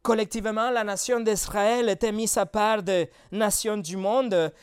[0.01, 4.53] Collectivement, la nation d'Israël était mise à part des nations du monde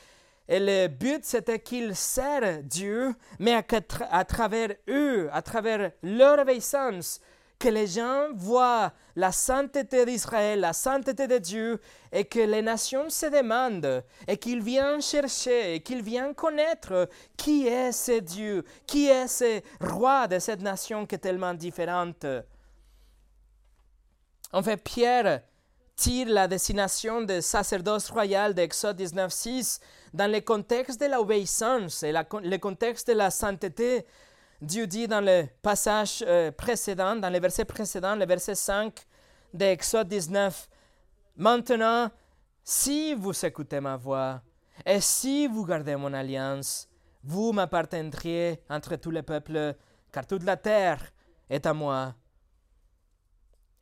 [0.48, 7.20] et le but, c'était qu'ils servent Dieu, mais à, travers eux, à travers leur obéissance,
[7.58, 11.80] que les gens voient la sainteté d'Israël, la sainteté de Dieu,
[12.12, 17.66] et que les nations se demandent, et qu'ils viennent chercher, et qu'ils viennent connaître qui
[17.66, 22.26] est ce Dieu, qui est ce roi de cette nation qui est tellement différente.
[24.52, 25.40] En fait, Pierre
[25.96, 29.80] tire la destination de sacerdoce royal d'Exode 19.6
[30.12, 34.06] dans le contexte de l'obéissance et le contexte de la sainteté.
[34.60, 38.94] Dieu dit dans le passage euh, précédent, dans le verset précédent, le verset 5
[39.52, 40.68] d'Exode 19,
[41.38, 42.10] Maintenant,
[42.64, 44.40] si vous écoutez ma voix
[44.86, 46.88] et si vous gardez mon alliance,
[47.22, 49.74] vous m'appartiendriez entre tous les peuples,
[50.10, 51.12] car toute la terre
[51.50, 52.14] est à moi.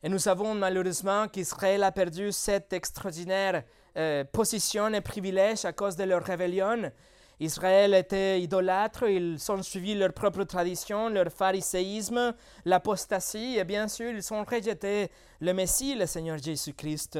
[0.03, 3.63] Et nous savons malheureusement qu'Israël a perdu cette extraordinaire
[3.97, 6.91] euh, position et privilèges à cause de leur rébellion.
[7.39, 12.33] Israël était idolâtre, ils ont suivi leur propre tradition, leur phariséisme,
[12.63, 15.09] l'apostasie, et bien sûr, ils ont rejeté
[15.41, 17.19] le Messie, le Seigneur Jésus-Christ.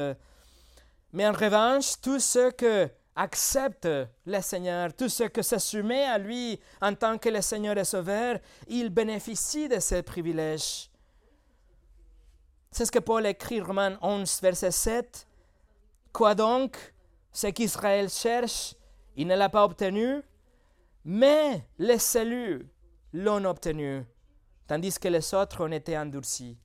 [1.12, 3.88] Mais en revanche, tous ceux qui acceptent
[4.26, 8.38] le Seigneur, tous ceux qui s'assument à lui en tant que le Seigneur et Sauveur,
[8.68, 10.90] ils bénéficient de ces privilèges.
[12.76, 15.26] C'est ce que Paul écrit, Romains 11, verset 7.
[16.12, 16.76] Quoi donc?
[17.32, 18.74] Ce qu'Israël cherche,
[19.16, 20.20] il ne l'a pas obtenu,
[21.02, 22.68] mais les saluts
[23.14, 24.04] l'ont obtenu,
[24.66, 26.58] tandis que les autres ont été endurcis.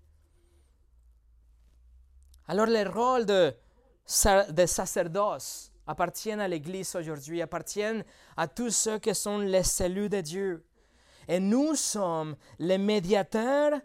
[2.45, 3.55] Alors le rôle de,
[4.49, 8.03] de sacerdoce appartient à l'Église aujourd'hui, appartient
[8.35, 10.65] à tous ceux qui sont les saluts de Dieu.
[11.29, 13.79] Et nous sommes les médiateurs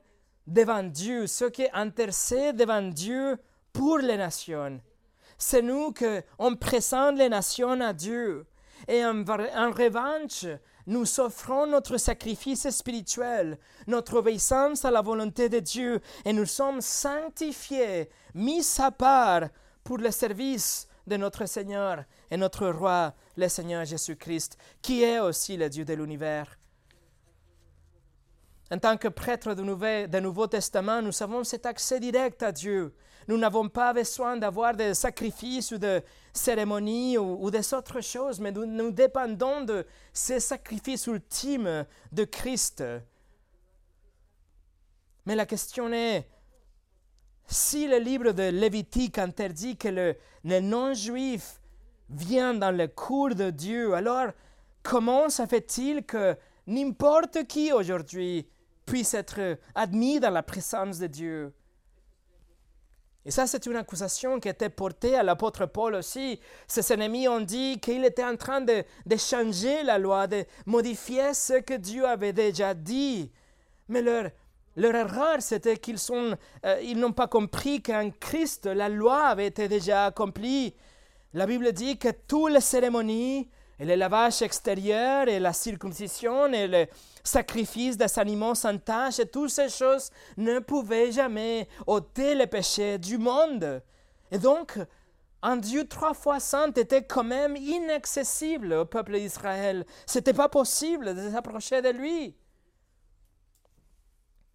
[0.47, 3.39] devant Dieu, ceux qui intercèdent devant Dieu
[3.73, 4.81] pour les nations.
[5.39, 6.05] C'est nous qui
[6.39, 8.47] on présente les nations à Dieu.
[8.89, 9.25] Et en,
[9.73, 10.47] revanche,
[10.87, 16.81] nous offrons notre sacrifice spirituel, notre obéissance à la volonté de Dieu, et nous sommes
[16.81, 19.49] sanctifiés, mis à part
[19.83, 25.57] pour le service de notre Seigneur et notre Roi, le Seigneur Jésus-Christ, qui est aussi
[25.57, 26.59] le Dieu de l'univers.
[28.71, 32.93] En tant que prêtre du Nouveau, Testament, nous avons cet accès direct à Dieu.
[33.29, 36.03] Nous n'avons pas besoin d'avoir des sacrifices ou de
[36.33, 42.83] cérémonies ou, des autres choses, mais nous, dépendons de ces sacrifices ultimes de Christ.
[45.27, 46.29] Mais la question est,
[47.47, 51.61] si le livre de Lévitique interdit que le non-juif
[52.11, 54.31] vienne dans le cours de Dieu, alors
[54.83, 56.37] comment ça fait-il que
[56.67, 58.49] n'importe qui aujourd'hui
[58.87, 61.53] puisse être admis dans la présence de Dieu.
[63.27, 66.39] Et ça, c'est une accusation qui était portée à l'apôtre Paul aussi.
[66.69, 68.85] Ses ennemis ont dit qu'il était en train de,
[69.19, 73.33] changer la loi, de modifier ce que Dieu avait déjà dit.
[73.89, 74.31] Mais leur,
[74.77, 79.67] leur erreur, c'était qu'ils euh, ils n'ont pas compris qu'en Christ, la loi avait été
[79.67, 80.73] déjà accomplie.
[81.35, 86.67] La Bible dit que toutes les cérémonies, et le lavage extérieur, et la circoncision, et
[86.67, 86.87] le
[87.23, 92.99] sacrifice des animaux sans tâche, et toutes ces choses ne pouvaient jamais ôter le péché
[92.99, 93.83] du monde.
[94.31, 94.79] Et donc,
[95.43, 99.85] un Dieu trois fois saint était quand même inaccessible au peuple d'Israël.
[100.07, 102.35] C'était pas possible de s'approcher de lui.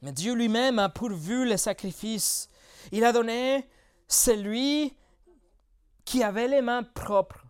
[0.02, 2.50] Mais Dieu lui-même a pourvu le sacrifice.
[2.92, 3.70] Il a donné
[4.08, 4.98] celui
[6.04, 7.41] qui avait les mains propres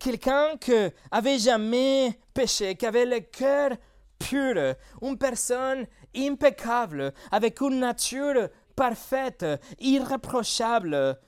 [0.00, 0.72] quelqu'un qui
[1.10, 3.72] avait jamais péché, qui avait le cœur
[4.18, 5.86] pur, une personne
[6.16, 9.46] impeccable, avec une nature parfaite,
[9.78, 11.18] irréprochable.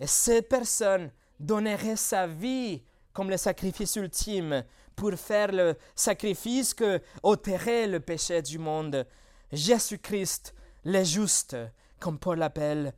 [0.00, 1.10] Et cette personne
[1.40, 4.64] donnerait sa vie comme le sacrifice ultime
[4.94, 9.06] pour faire le sacrifice que ôterait le péché du monde.
[9.52, 10.54] Jésus-Christ,
[10.84, 11.56] le juste,
[12.00, 12.92] comme Paul l'appelle.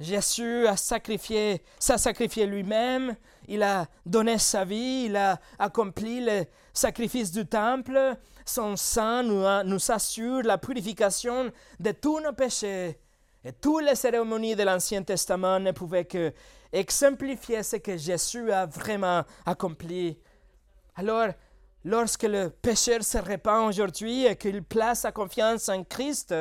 [0.00, 3.14] Jésus a sacrifié, s'est sacrifié lui-même,
[3.48, 9.90] il a donné sa vie, il a accompli le sacrifice du temple, son sang nous,
[9.90, 12.98] assure la purification de tous nos péchés.
[13.44, 16.32] Et toutes les cérémonies de l'Ancien Testament ne pouvaient que
[16.72, 20.18] exemplifier ce que Jésus a vraiment accompli.
[20.94, 21.28] Alors,
[21.84, 26.32] Lorsque le pécheur se répand aujourd'hui et qu'il place sa confiance en Christ,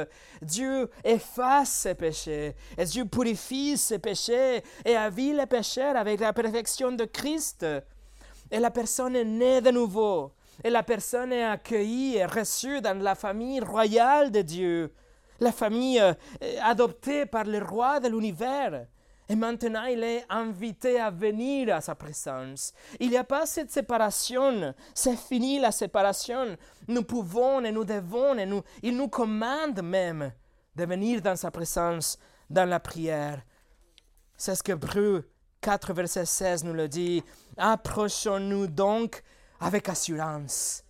[0.42, 6.32] Dieu efface ses péchés et Dieu purifie ses péchés et avile les pécheurs avec la
[6.32, 7.66] perfection de Christ.
[8.52, 10.32] Et la personne est née de nouveau
[10.64, 14.94] et la personne est accueillie et reçue dans la famille royale de Dieu,
[15.40, 16.14] la famille euh,
[16.62, 18.86] adoptée par le roi de l'univers.
[19.32, 22.74] Et maintenant, il est invité à venir à sa présence.
[23.00, 24.76] Il n'y a pas cette séparation.
[24.94, 26.58] C'est fini la séparation.
[26.90, 30.34] Nous pouvons et nous devons et nous, il nous commande même
[30.76, 32.20] de venir dans sa présence
[32.50, 33.42] dans la prière.
[34.36, 37.24] C'est ce que Breu 4, verset 16 nous le dit.
[37.56, 39.24] Approchons-nous donc
[39.62, 40.84] avec assurance.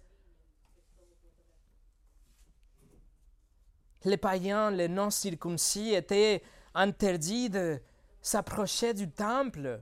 [4.03, 6.41] Les païens, les non-circoncis étaient
[6.73, 7.79] interdits de
[8.21, 9.81] s'approchait du temple.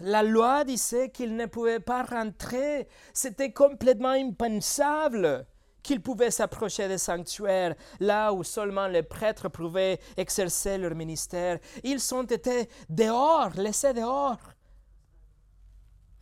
[0.00, 2.88] La loi disait qu'il ne pouvait pas rentrer.
[3.12, 5.46] C'était complètement impensable
[5.82, 11.60] qu'il pouvait s'approcher des sanctuaires, là où seulement les prêtres pouvaient exercer leur ministère.
[11.84, 14.40] Ils ont été dehors, laissés dehors.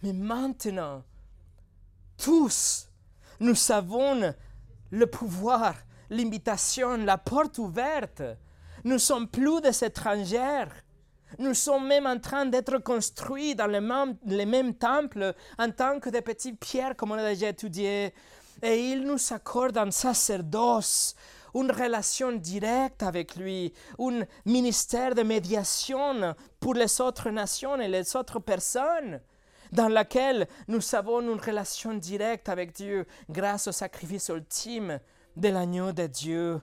[0.03, 1.03] Mais maintenant,
[2.19, 2.91] tous,
[3.41, 4.35] nous savons
[4.91, 5.75] le pouvoir,
[6.11, 8.23] l'invitation, la porte ouverte.
[8.85, 10.67] Nous sommes plus des étrangers.
[11.39, 16.11] Nous sommes même en train d'être construits dans les mêmes, les temples en tant que
[16.11, 18.15] des petites pierres, comme on a déjà étudié.
[18.63, 21.15] Et il nous accorde un sacerdoce,
[21.55, 28.17] une relation directe avec lui, un ministère de médiation pour les autres nations et les
[28.17, 29.21] autres personnes,
[29.73, 35.01] dans laquelle nous avons une relation directe avec Dieu grâce au sacrifice ultime
[35.37, 36.61] de l'agneau de Dieu.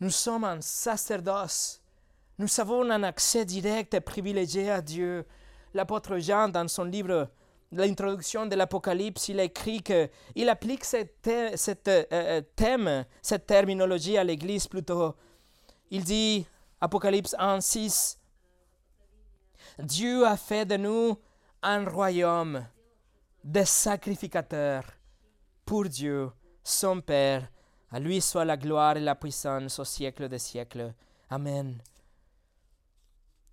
[0.00, 1.82] Nous sommes un sacerdoce.
[2.38, 5.24] Nous avons un accès direct et privilégié à Dieu.
[5.72, 7.30] L'apôtre Jean, dans son livre
[7.72, 14.66] l'introduction de l'Apocalypse, il écrit qu'il applique ce euh, euh, thème, cette terminologie à l'Église
[14.66, 15.14] plutôt.
[15.90, 16.46] Il dit,
[16.80, 18.18] Apocalypse 1, 6,
[19.78, 21.18] Dieu a fait de nous
[21.62, 22.66] un royaume
[23.44, 24.84] de sacrificateurs
[25.64, 26.30] pour Dieu,
[26.62, 27.50] son Père.
[27.90, 30.92] À lui soit la gloire et la puissance au siècle des siècles.
[31.30, 31.78] Amen.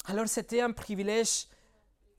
[0.06, 1.48] Alors c'était un privilège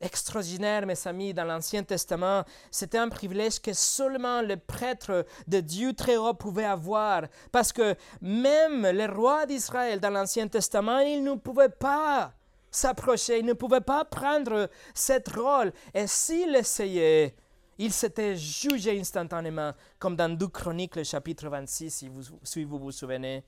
[0.00, 2.44] extraordinaire, mes amis, dans l'Ancien Testament.
[2.70, 7.22] C'était un privilège que seulement le prêtre de Dieu très haut pouvait avoir.
[7.52, 12.34] Parce que même les rois d'Israël dans l'Ancien Testament, ils ne pouvaient pas
[12.70, 15.72] s'approcher, ils ne pouvaient pas prendre cette rôle.
[15.94, 17.34] Et s'ils essayaient,
[17.78, 22.78] ils s'étaient jugés instantanément, comme dans 2 Chroniques, le chapitre 26, si vous, si vous
[22.78, 23.44] vous souvenez.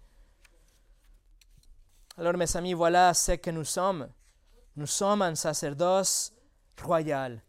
[2.19, 4.09] Alors, mes amis, voilà ce que nous sommes.
[4.77, 6.33] Nous sommes un sacerdoce
[6.83, 7.43] royal.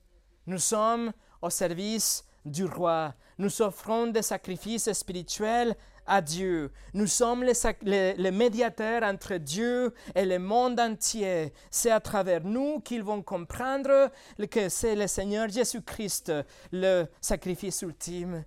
[0.46, 1.12] Nous sommes
[1.42, 3.14] au service du roi.
[3.38, 5.76] Nous offrons des sacrifices spirituels
[6.08, 6.72] à Dieu.
[6.94, 11.54] Nous sommes les, médiateurs entre Dieu et le monde entier.
[11.70, 14.10] C'est à travers nous qu'ils vont comprendre
[14.50, 16.32] que c'est le Seigneur Jésus-Christ,
[16.72, 18.46] le sacrifice ultime.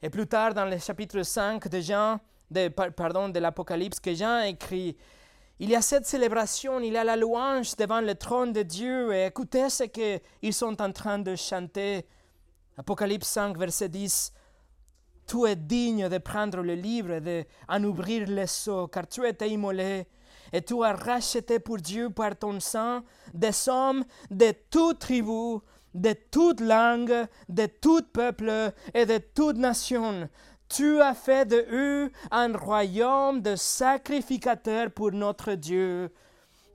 [0.00, 2.20] Et plus tard, dans le chapitre 5 de Jean,
[2.96, 4.96] pardon, de l'Apocalypse, que Jean écrit,
[5.62, 9.12] il y a cette célébration, il y a la louange devant le trône de Dieu
[9.12, 12.06] et écoutez ce qu'ils sont en train de chanter.
[12.78, 14.32] Apocalypse 5, verset 10.
[15.26, 19.50] Tu es digne de prendre le livre et d'en ouvrir les seaux, car tu étais
[19.50, 20.06] immolé
[20.50, 23.02] et tu as racheté pour Dieu par ton sang
[23.34, 25.58] des hommes de toute tribu,
[25.92, 30.26] de toute langue, de tout peuple et de toute nation.
[30.70, 36.14] Tu as fait de eux un royaume de sacrificateurs pour notre Dieu,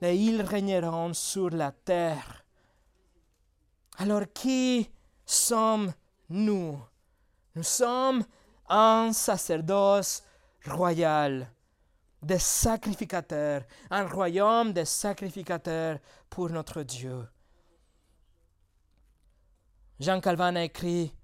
[0.02, 2.44] et ils régneront sur la terre.
[3.96, 4.90] Alors qui
[5.24, 6.78] sommes-nous?
[7.54, 8.22] Nous sommes
[8.68, 10.22] un sacerdoce
[10.66, 11.50] royal,
[12.20, 17.26] des sacrificateurs, un royaume de sacrificateurs pour notre Dieu.
[19.98, 21.15] Jean Calvin a écrit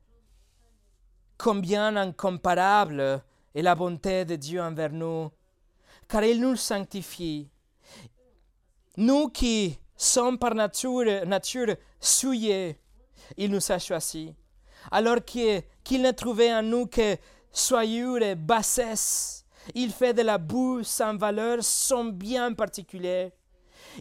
[1.43, 3.21] combien incomparable
[3.53, 5.29] est la bonté de Dieu envers nous,
[6.09, 7.51] car il nous sanctifie.
[8.97, 12.79] Nous qui sommes par nature, nature souillés,
[13.37, 14.31] il nous a choisis.
[14.93, 17.17] Alors qu'il n'a trouvé en nous que
[17.51, 23.33] soyure et bassesse, il fait de la boue sans valeur son bien particulier.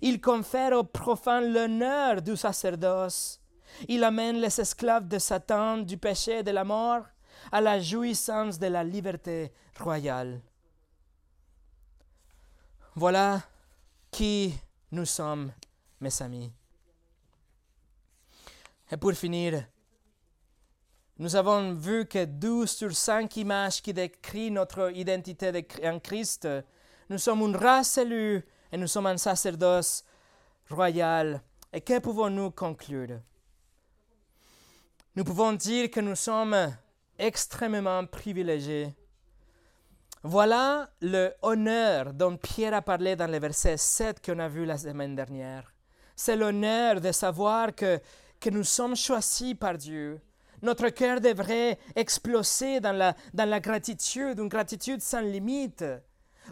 [0.04, 3.42] Il confère aux profanes l'honneur du sacerdoce.
[3.88, 7.06] Il amène les esclaves de Satan, du péché et de la mort
[7.52, 10.42] à la jouissance de la liberté royale.
[12.96, 13.42] Voilà
[14.12, 14.54] qui
[14.92, 15.54] nous sommes,
[16.02, 16.52] mes amis.
[18.92, 19.66] Et pour finir,
[21.18, 26.48] nous avons vu que 12 sur 5 images qui décrivent notre identité en Christ,
[27.10, 30.04] nous sommes une race élue et nous sommes un sacerdoce
[30.70, 31.42] royal.
[31.72, 33.20] Et que pouvons-nous conclure?
[35.16, 36.76] Nous pouvons dire que nous sommes
[37.22, 38.94] extrêmement privilégié.
[40.24, 44.78] Voilà le honneur dont Pierre a parlé dans le verset 7 qu'on a vu la
[44.78, 45.74] semaine dernière.
[46.16, 48.00] C'est l'honneur de savoir que,
[48.40, 50.20] que nous sommes choisis par Dieu.
[50.62, 55.84] Notre cœur devrait exploser dans la, dans la gratitude, une gratitude sans limite,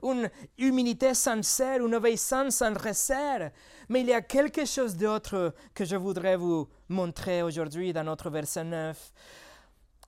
[0.01, 3.51] une humilité sincère, une obéissance sans réserve.
[3.87, 8.29] Mais il y a quelque chose d'autre que je voudrais vous montrer aujourd'hui dans notre
[8.31, 9.11] verset 9.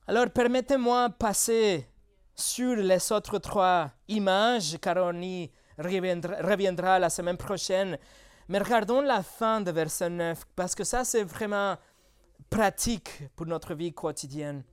[0.08, 1.86] Alors permettez-moi de passer
[2.34, 5.48] sur les autres trois images, car on y
[5.78, 7.96] reviendra, la semaine prochaine.
[8.48, 11.76] Mais regardons la fin de verset 9, parce que ça c'est vraiment
[12.50, 14.64] pratique pour notre vie quotidienne.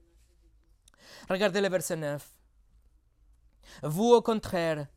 [1.29, 2.27] Regardez le verset 9.
[3.83, 4.87] Vous, au contraire,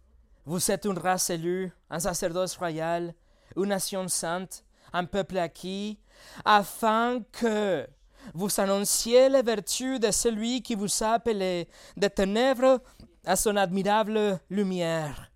[0.46, 3.14] vous êtes une race élue, un sacerdoce royal,
[3.54, 4.64] une nation sainte,
[4.94, 6.00] un peuple acquis,
[6.42, 7.86] afin que
[8.34, 12.80] vous annonciez les vertus de celui qui vous a appelé des ténèbres
[13.24, 15.30] à son admirable lumière.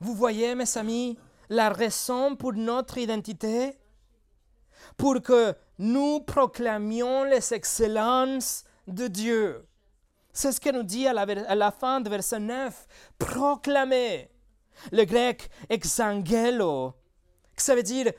[0.00, 1.16] Vous voyez, mes amis,
[1.48, 3.78] la raison pour notre identité?
[4.96, 9.66] Pour que nous proclamions les excellences de Dieu.
[10.32, 12.86] C'est ce que nous dit à la, fin de verset 9.
[13.18, 14.30] Proclamer.
[14.90, 16.94] Le grec exangelo,
[17.56, 18.12] ça veut dire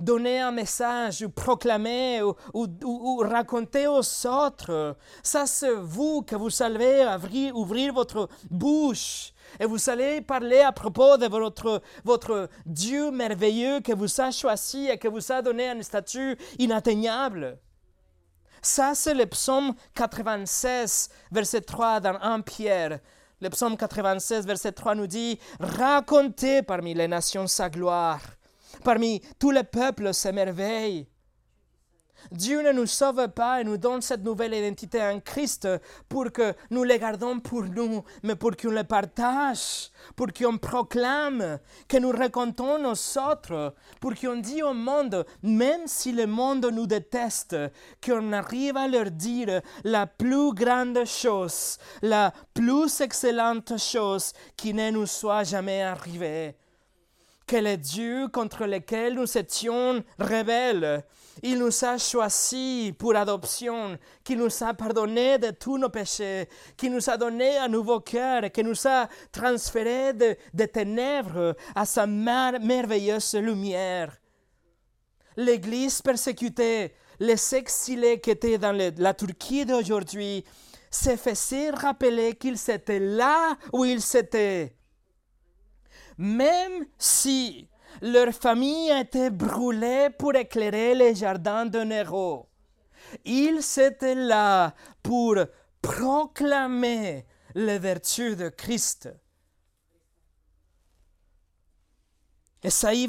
[0.00, 4.96] donner un message, ou proclamer, ou, raconter aux autres.
[5.22, 7.06] Ça, c'est vous que vous savez
[7.54, 9.32] ouvrir, votre bouche.
[9.58, 14.88] Et vous allez parler à propos de votre, votre Dieu merveilleux que vous a choisi
[14.88, 17.58] et que vous a donné un statut inatteignable.
[18.62, 23.00] Ça, c'est le psaume 96, verset 3 dans 1 Pierre.
[23.40, 28.20] Le psaume 96, verset 3 nous dit Racontez parmi les nations sa gloire
[28.82, 31.06] Parmi tous les peuples s'émerveillent.
[32.30, 35.68] Dieu ne nous sauve pas et nous donne cette nouvelle identité en Christ
[36.08, 41.58] pour que nous les gardons pour nous, mais pour qu'on les partage, pour qu'on proclame,
[41.88, 46.86] que nous racontons nos autres, pour qu'on dise au monde, même si le monde nous
[46.86, 47.56] déteste,
[48.04, 54.90] qu'on arrive à leur dire la plus grande chose, la plus excellente chose qui ne
[54.90, 56.54] nous soit jamais arrivée
[57.50, 61.02] que le Dieu contre lequel nous étions rebelles,
[61.42, 66.92] il nous a choisis pour adoption, qu'il nous a pardonné de tous nos péchés, qu'il
[66.92, 73.34] nous a donné un nouveau cœur, qu'il nous a transféré de, ténèbres à sa merveilleuse
[73.34, 74.16] lumière.
[75.36, 80.44] L'Église persécutée, les exilés qui étaient dans la Turquie d'aujourd'hui,
[80.88, 84.76] se faisaient rappeler qu'ils étaient là où ils étaient
[86.20, 87.66] même si
[88.02, 92.46] leur famille été brûlée pour éclairer les jardins de Néro.
[93.24, 95.36] Ils étaient là pour
[95.80, 99.08] proclamer les vertus de Christ.
[102.62, 103.08] Esaïe,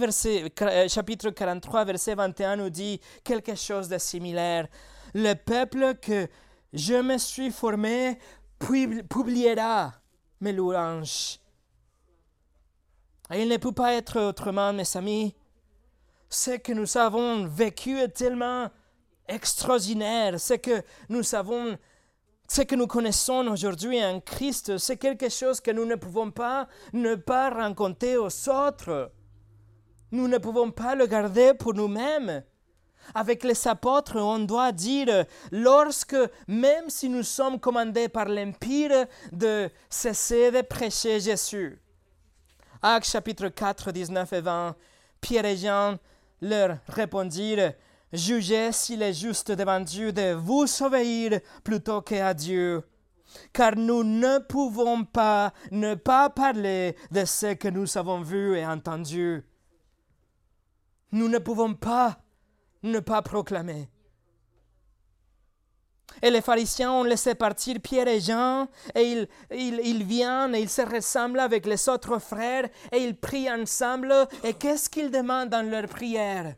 [0.62, 4.70] euh, chapitre 43, verset 21 nous dit quelque chose de similaire.
[5.14, 6.30] Le peuple que
[6.72, 8.18] je me suis formé
[8.58, 9.96] publiera
[10.40, 11.41] mes louanges
[13.34, 15.36] il ne peut pas être autrement, mes amis.
[16.30, 18.70] Ce que nous avons vécu est tellement
[19.28, 20.40] extraordinaire.
[20.40, 21.78] Ce que nous avons,
[22.48, 26.68] ce que nous connaissons aujourd'hui en Christ, c'est quelque chose que nous ne pouvons pas
[26.94, 29.12] ne pas raconter aux autres.
[30.12, 32.44] Nous ne pouvons pas le garder pour nous-mêmes.
[33.16, 36.18] Avec les apôtres, on doit dire, lorsque,
[36.48, 41.82] même si nous sommes commandés par l'Empire, de cesser de prêcher Jésus.
[42.84, 44.76] Actes chapitre 4, 19 et 20,
[45.22, 45.98] Pierre et Jean
[46.42, 47.74] leur répondirent,
[48.12, 52.84] Jugez s'il est juste devant Dieu de vous obéir plutôt qu'à Dieu.
[53.54, 58.66] Car nous ne pouvons pas ne pas parler de ce que nous avons vu et
[58.66, 59.46] entendu.
[61.12, 62.18] Nous ne pouvons pas
[62.84, 63.90] ne pas proclamer.
[66.22, 70.70] Et les pharisiens ont laissé partir Pierre et Jean, et ils, ils, viennent et ils
[70.70, 74.14] se ressemblent avec les autres frères, et ils prient ensemble.
[74.44, 76.56] Et qu'est-ce qu'ils demandent dans leur prière?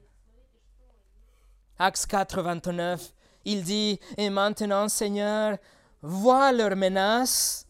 [1.80, 3.14] Actes 4, 29,
[3.46, 5.58] il dit, Et maintenant, Seigneur,
[6.02, 7.66] vois leurs menaces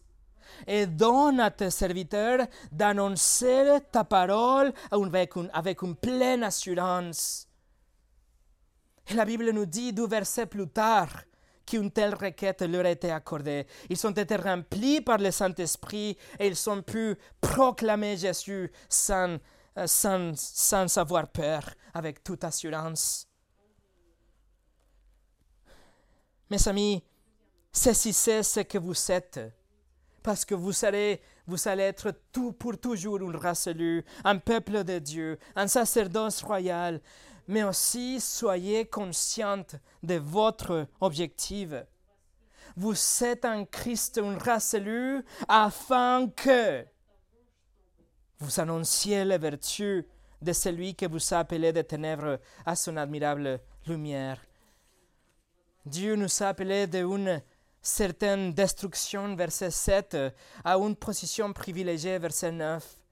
[0.66, 7.48] et donne à tes serviteurs d'annoncer ta parole avec une, avec une pleine assurance.
[9.08, 11.10] Et la Bible nous dit deux versets plus tard,
[11.66, 13.66] qu'une telle requête leur a été accordée.
[13.88, 19.38] Ils ont été remplis par le Saint-Esprit et ils ont pu proclamer Jésus sans,
[19.78, 23.28] euh, sans, sans avoir peur, avec toute assurance.
[26.50, 27.02] Mes amis,
[27.72, 29.40] saisissez ce que vous êtes,
[30.22, 34.84] parce que vous allez, vous allez être tout pour toujours une race élue, un peuple
[34.84, 37.00] de Dieu, un sacerdoce royal,
[37.46, 41.70] mais aussi soyez consciente de votre objectif.
[42.76, 46.84] Vous êtes en Christ une race élue afin que
[48.38, 50.04] vous annonciez les vertus
[50.42, 54.44] de celui que vous a appelé des ténèbres à son admirable lumière.
[55.86, 57.42] Dieu nous a appelés d'une
[57.80, 60.16] certaine destruction, verset 7,
[60.64, 63.03] à une position privilégiée, verset 9.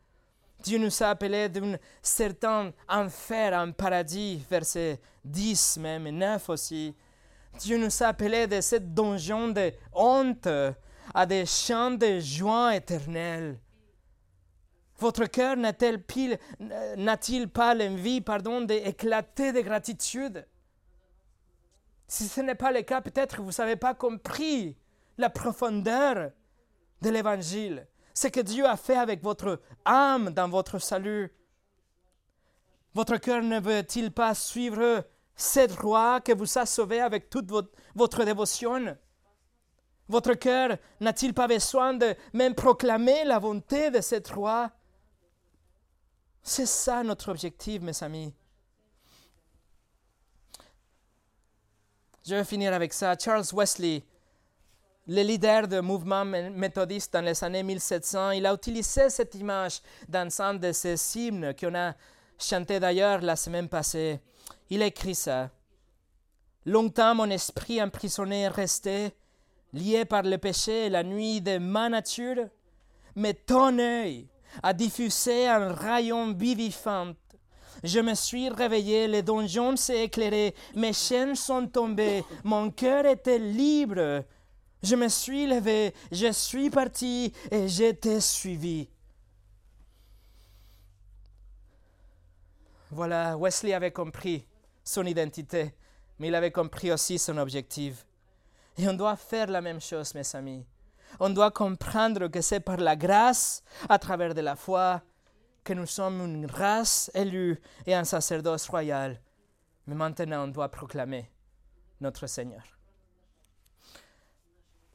[0.63, 6.95] Dieu nous a appelés d'un certain enfer, un paradis, verset 10 même, et 9 aussi.
[7.59, 10.49] Dieu nous a appelés de cette donjon de honte
[11.15, 13.59] à des champs de joie éternelle.
[14.99, 16.39] Votre cœur n'a-t-il
[17.49, 20.47] pas l'envie, pardon, d'éclater de gratitude?
[22.07, 24.77] Si ce n'est pas le cas, peut-être vous n'avez pas compris
[25.19, 26.31] la profondeur
[27.01, 27.87] de l'Évangile.
[28.15, 31.33] Ce que Dieu a fait avec votre âme dans votre salut.
[32.95, 35.05] Votre cœur ne veut-il pas suivre
[35.35, 37.51] cette roi que vous a sauvé avec toute
[37.95, 38.97] votre, dévotion?
[40.09, 44.71] Votre cœur n'a-t-il pas besoin de même proclamer la bonté de cette roi?
[46.43, 48.35] C'est ça notre objectif, mes amis.
[52.27, 53.17] Je vais finir avec ça.
[53.19, 54.05] Charles Wesley,
[55.07, 60.28] le leader du mouvement méthodiste dans les années 1700, il a utilisé cette image dans
[60.40, 61.94] un de ses hymnes qu'on a
[62.38, 64.20] chanté d'ailleurs la semaine passée.
[64.70, 65.50] Il écrit ça.
[66.64, 69.12] Longtemps mon esprit emprisonné est resté,
[69.72, 72.46] lié par le péché et la nuit de ma nature,
[73.16, 74.28] mais ton œil
[74.62, 77.14] a diffusé un rayon vivifiant
[77.84, 83.40] je me suis réveillé, les donjons s'est éclairé, mes chaînes sont tombées, mon cœur était
[83.40, 84.24] libre.
[84.83, 88.89] Je me suis levé, je suis parti et j'étais suivi.
[92.91, 94.47] Voilà, Wesley avait compris
[94.85, 95.74] son identité,
[96.18, 98.07] mais il avait compris aussi son objectif.
[98.76, 100.66] Et on doit faire la même chose, mes amis.
[101.20, 105.03] On doit comprendre que c'est par la grâce, à travers de la foi,
[105.62, 109.20] que nous sommes une race élue et un sacerdoce royal.
[109.87, 111.30] Mais maintenant, on doit proclamer
[112.01, 112.62] notre Seigneur.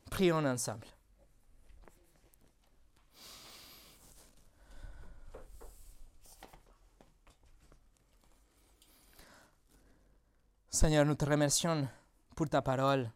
[0.10, 0.88] Prions ensemble.
[10.70, 11.88] Seigneur, nous te remercions
[12.36, 13.10] pour ta parole.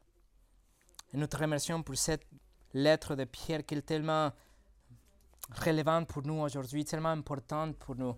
[1.13, 2.25] Nous te remercions pour cette
[2.73, 4.31] lettre de Pierre qui est tellement
[5.63, 8.17] relevante pour nous aujourd'hui, tellement importante pour nous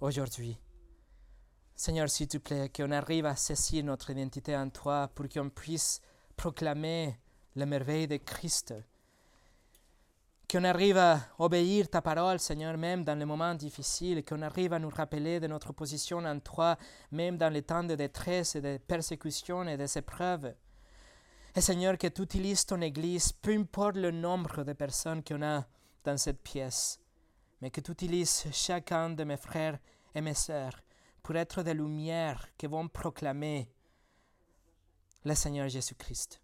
[0.00, 0.58] aujourd'hui.
[1.74, 6.00] Seigneur, s'il te plaît, qu'on arrive à saisir notre identité en toi pour qu'on puisse
[6.36, 7.18] proclamer
[7.56, 8.74] la merveille de Christ.
[10.50, 14.78] Qu'on arrive à obéir ta parole, Seigneur, même dans les moments difficiles, qu'on arrive à
[14.78, 16.76] nous rappeler de notre position en toi,
[17.10, 20.54] même dans les temps de détresse et de persécution et des épreuves.
[21.56, 25.64] Et Seigneur, que tu utilises ton Église, peu importe le nombre de personnes qu'on a
[26.04, 27.00] dans cette pièce,
[27.60, 29.78] mais que tu utilises chacun de mes frères
[30.14, 30.82] et mes sœurs
[31.22, 33.68] pour être des lumières qui vont proclamer
[35.24, 36.43] le Seigneur Jésus-Christ.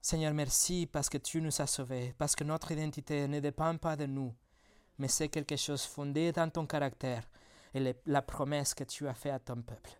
[0.00, 3.96] Seigneur, merci parce que tu nous as sauvés, parce que notre identité ne dépend pas
[3.96, 4.34] de nous,
[4.98, 7.28] mais c'est quelque chose fondé dans ton caractère
[7.74, 9.90] et la promesse que tu as faite à ton peuple.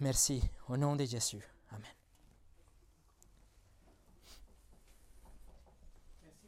[0.00, 1.51] Merci, au nom de Jésus.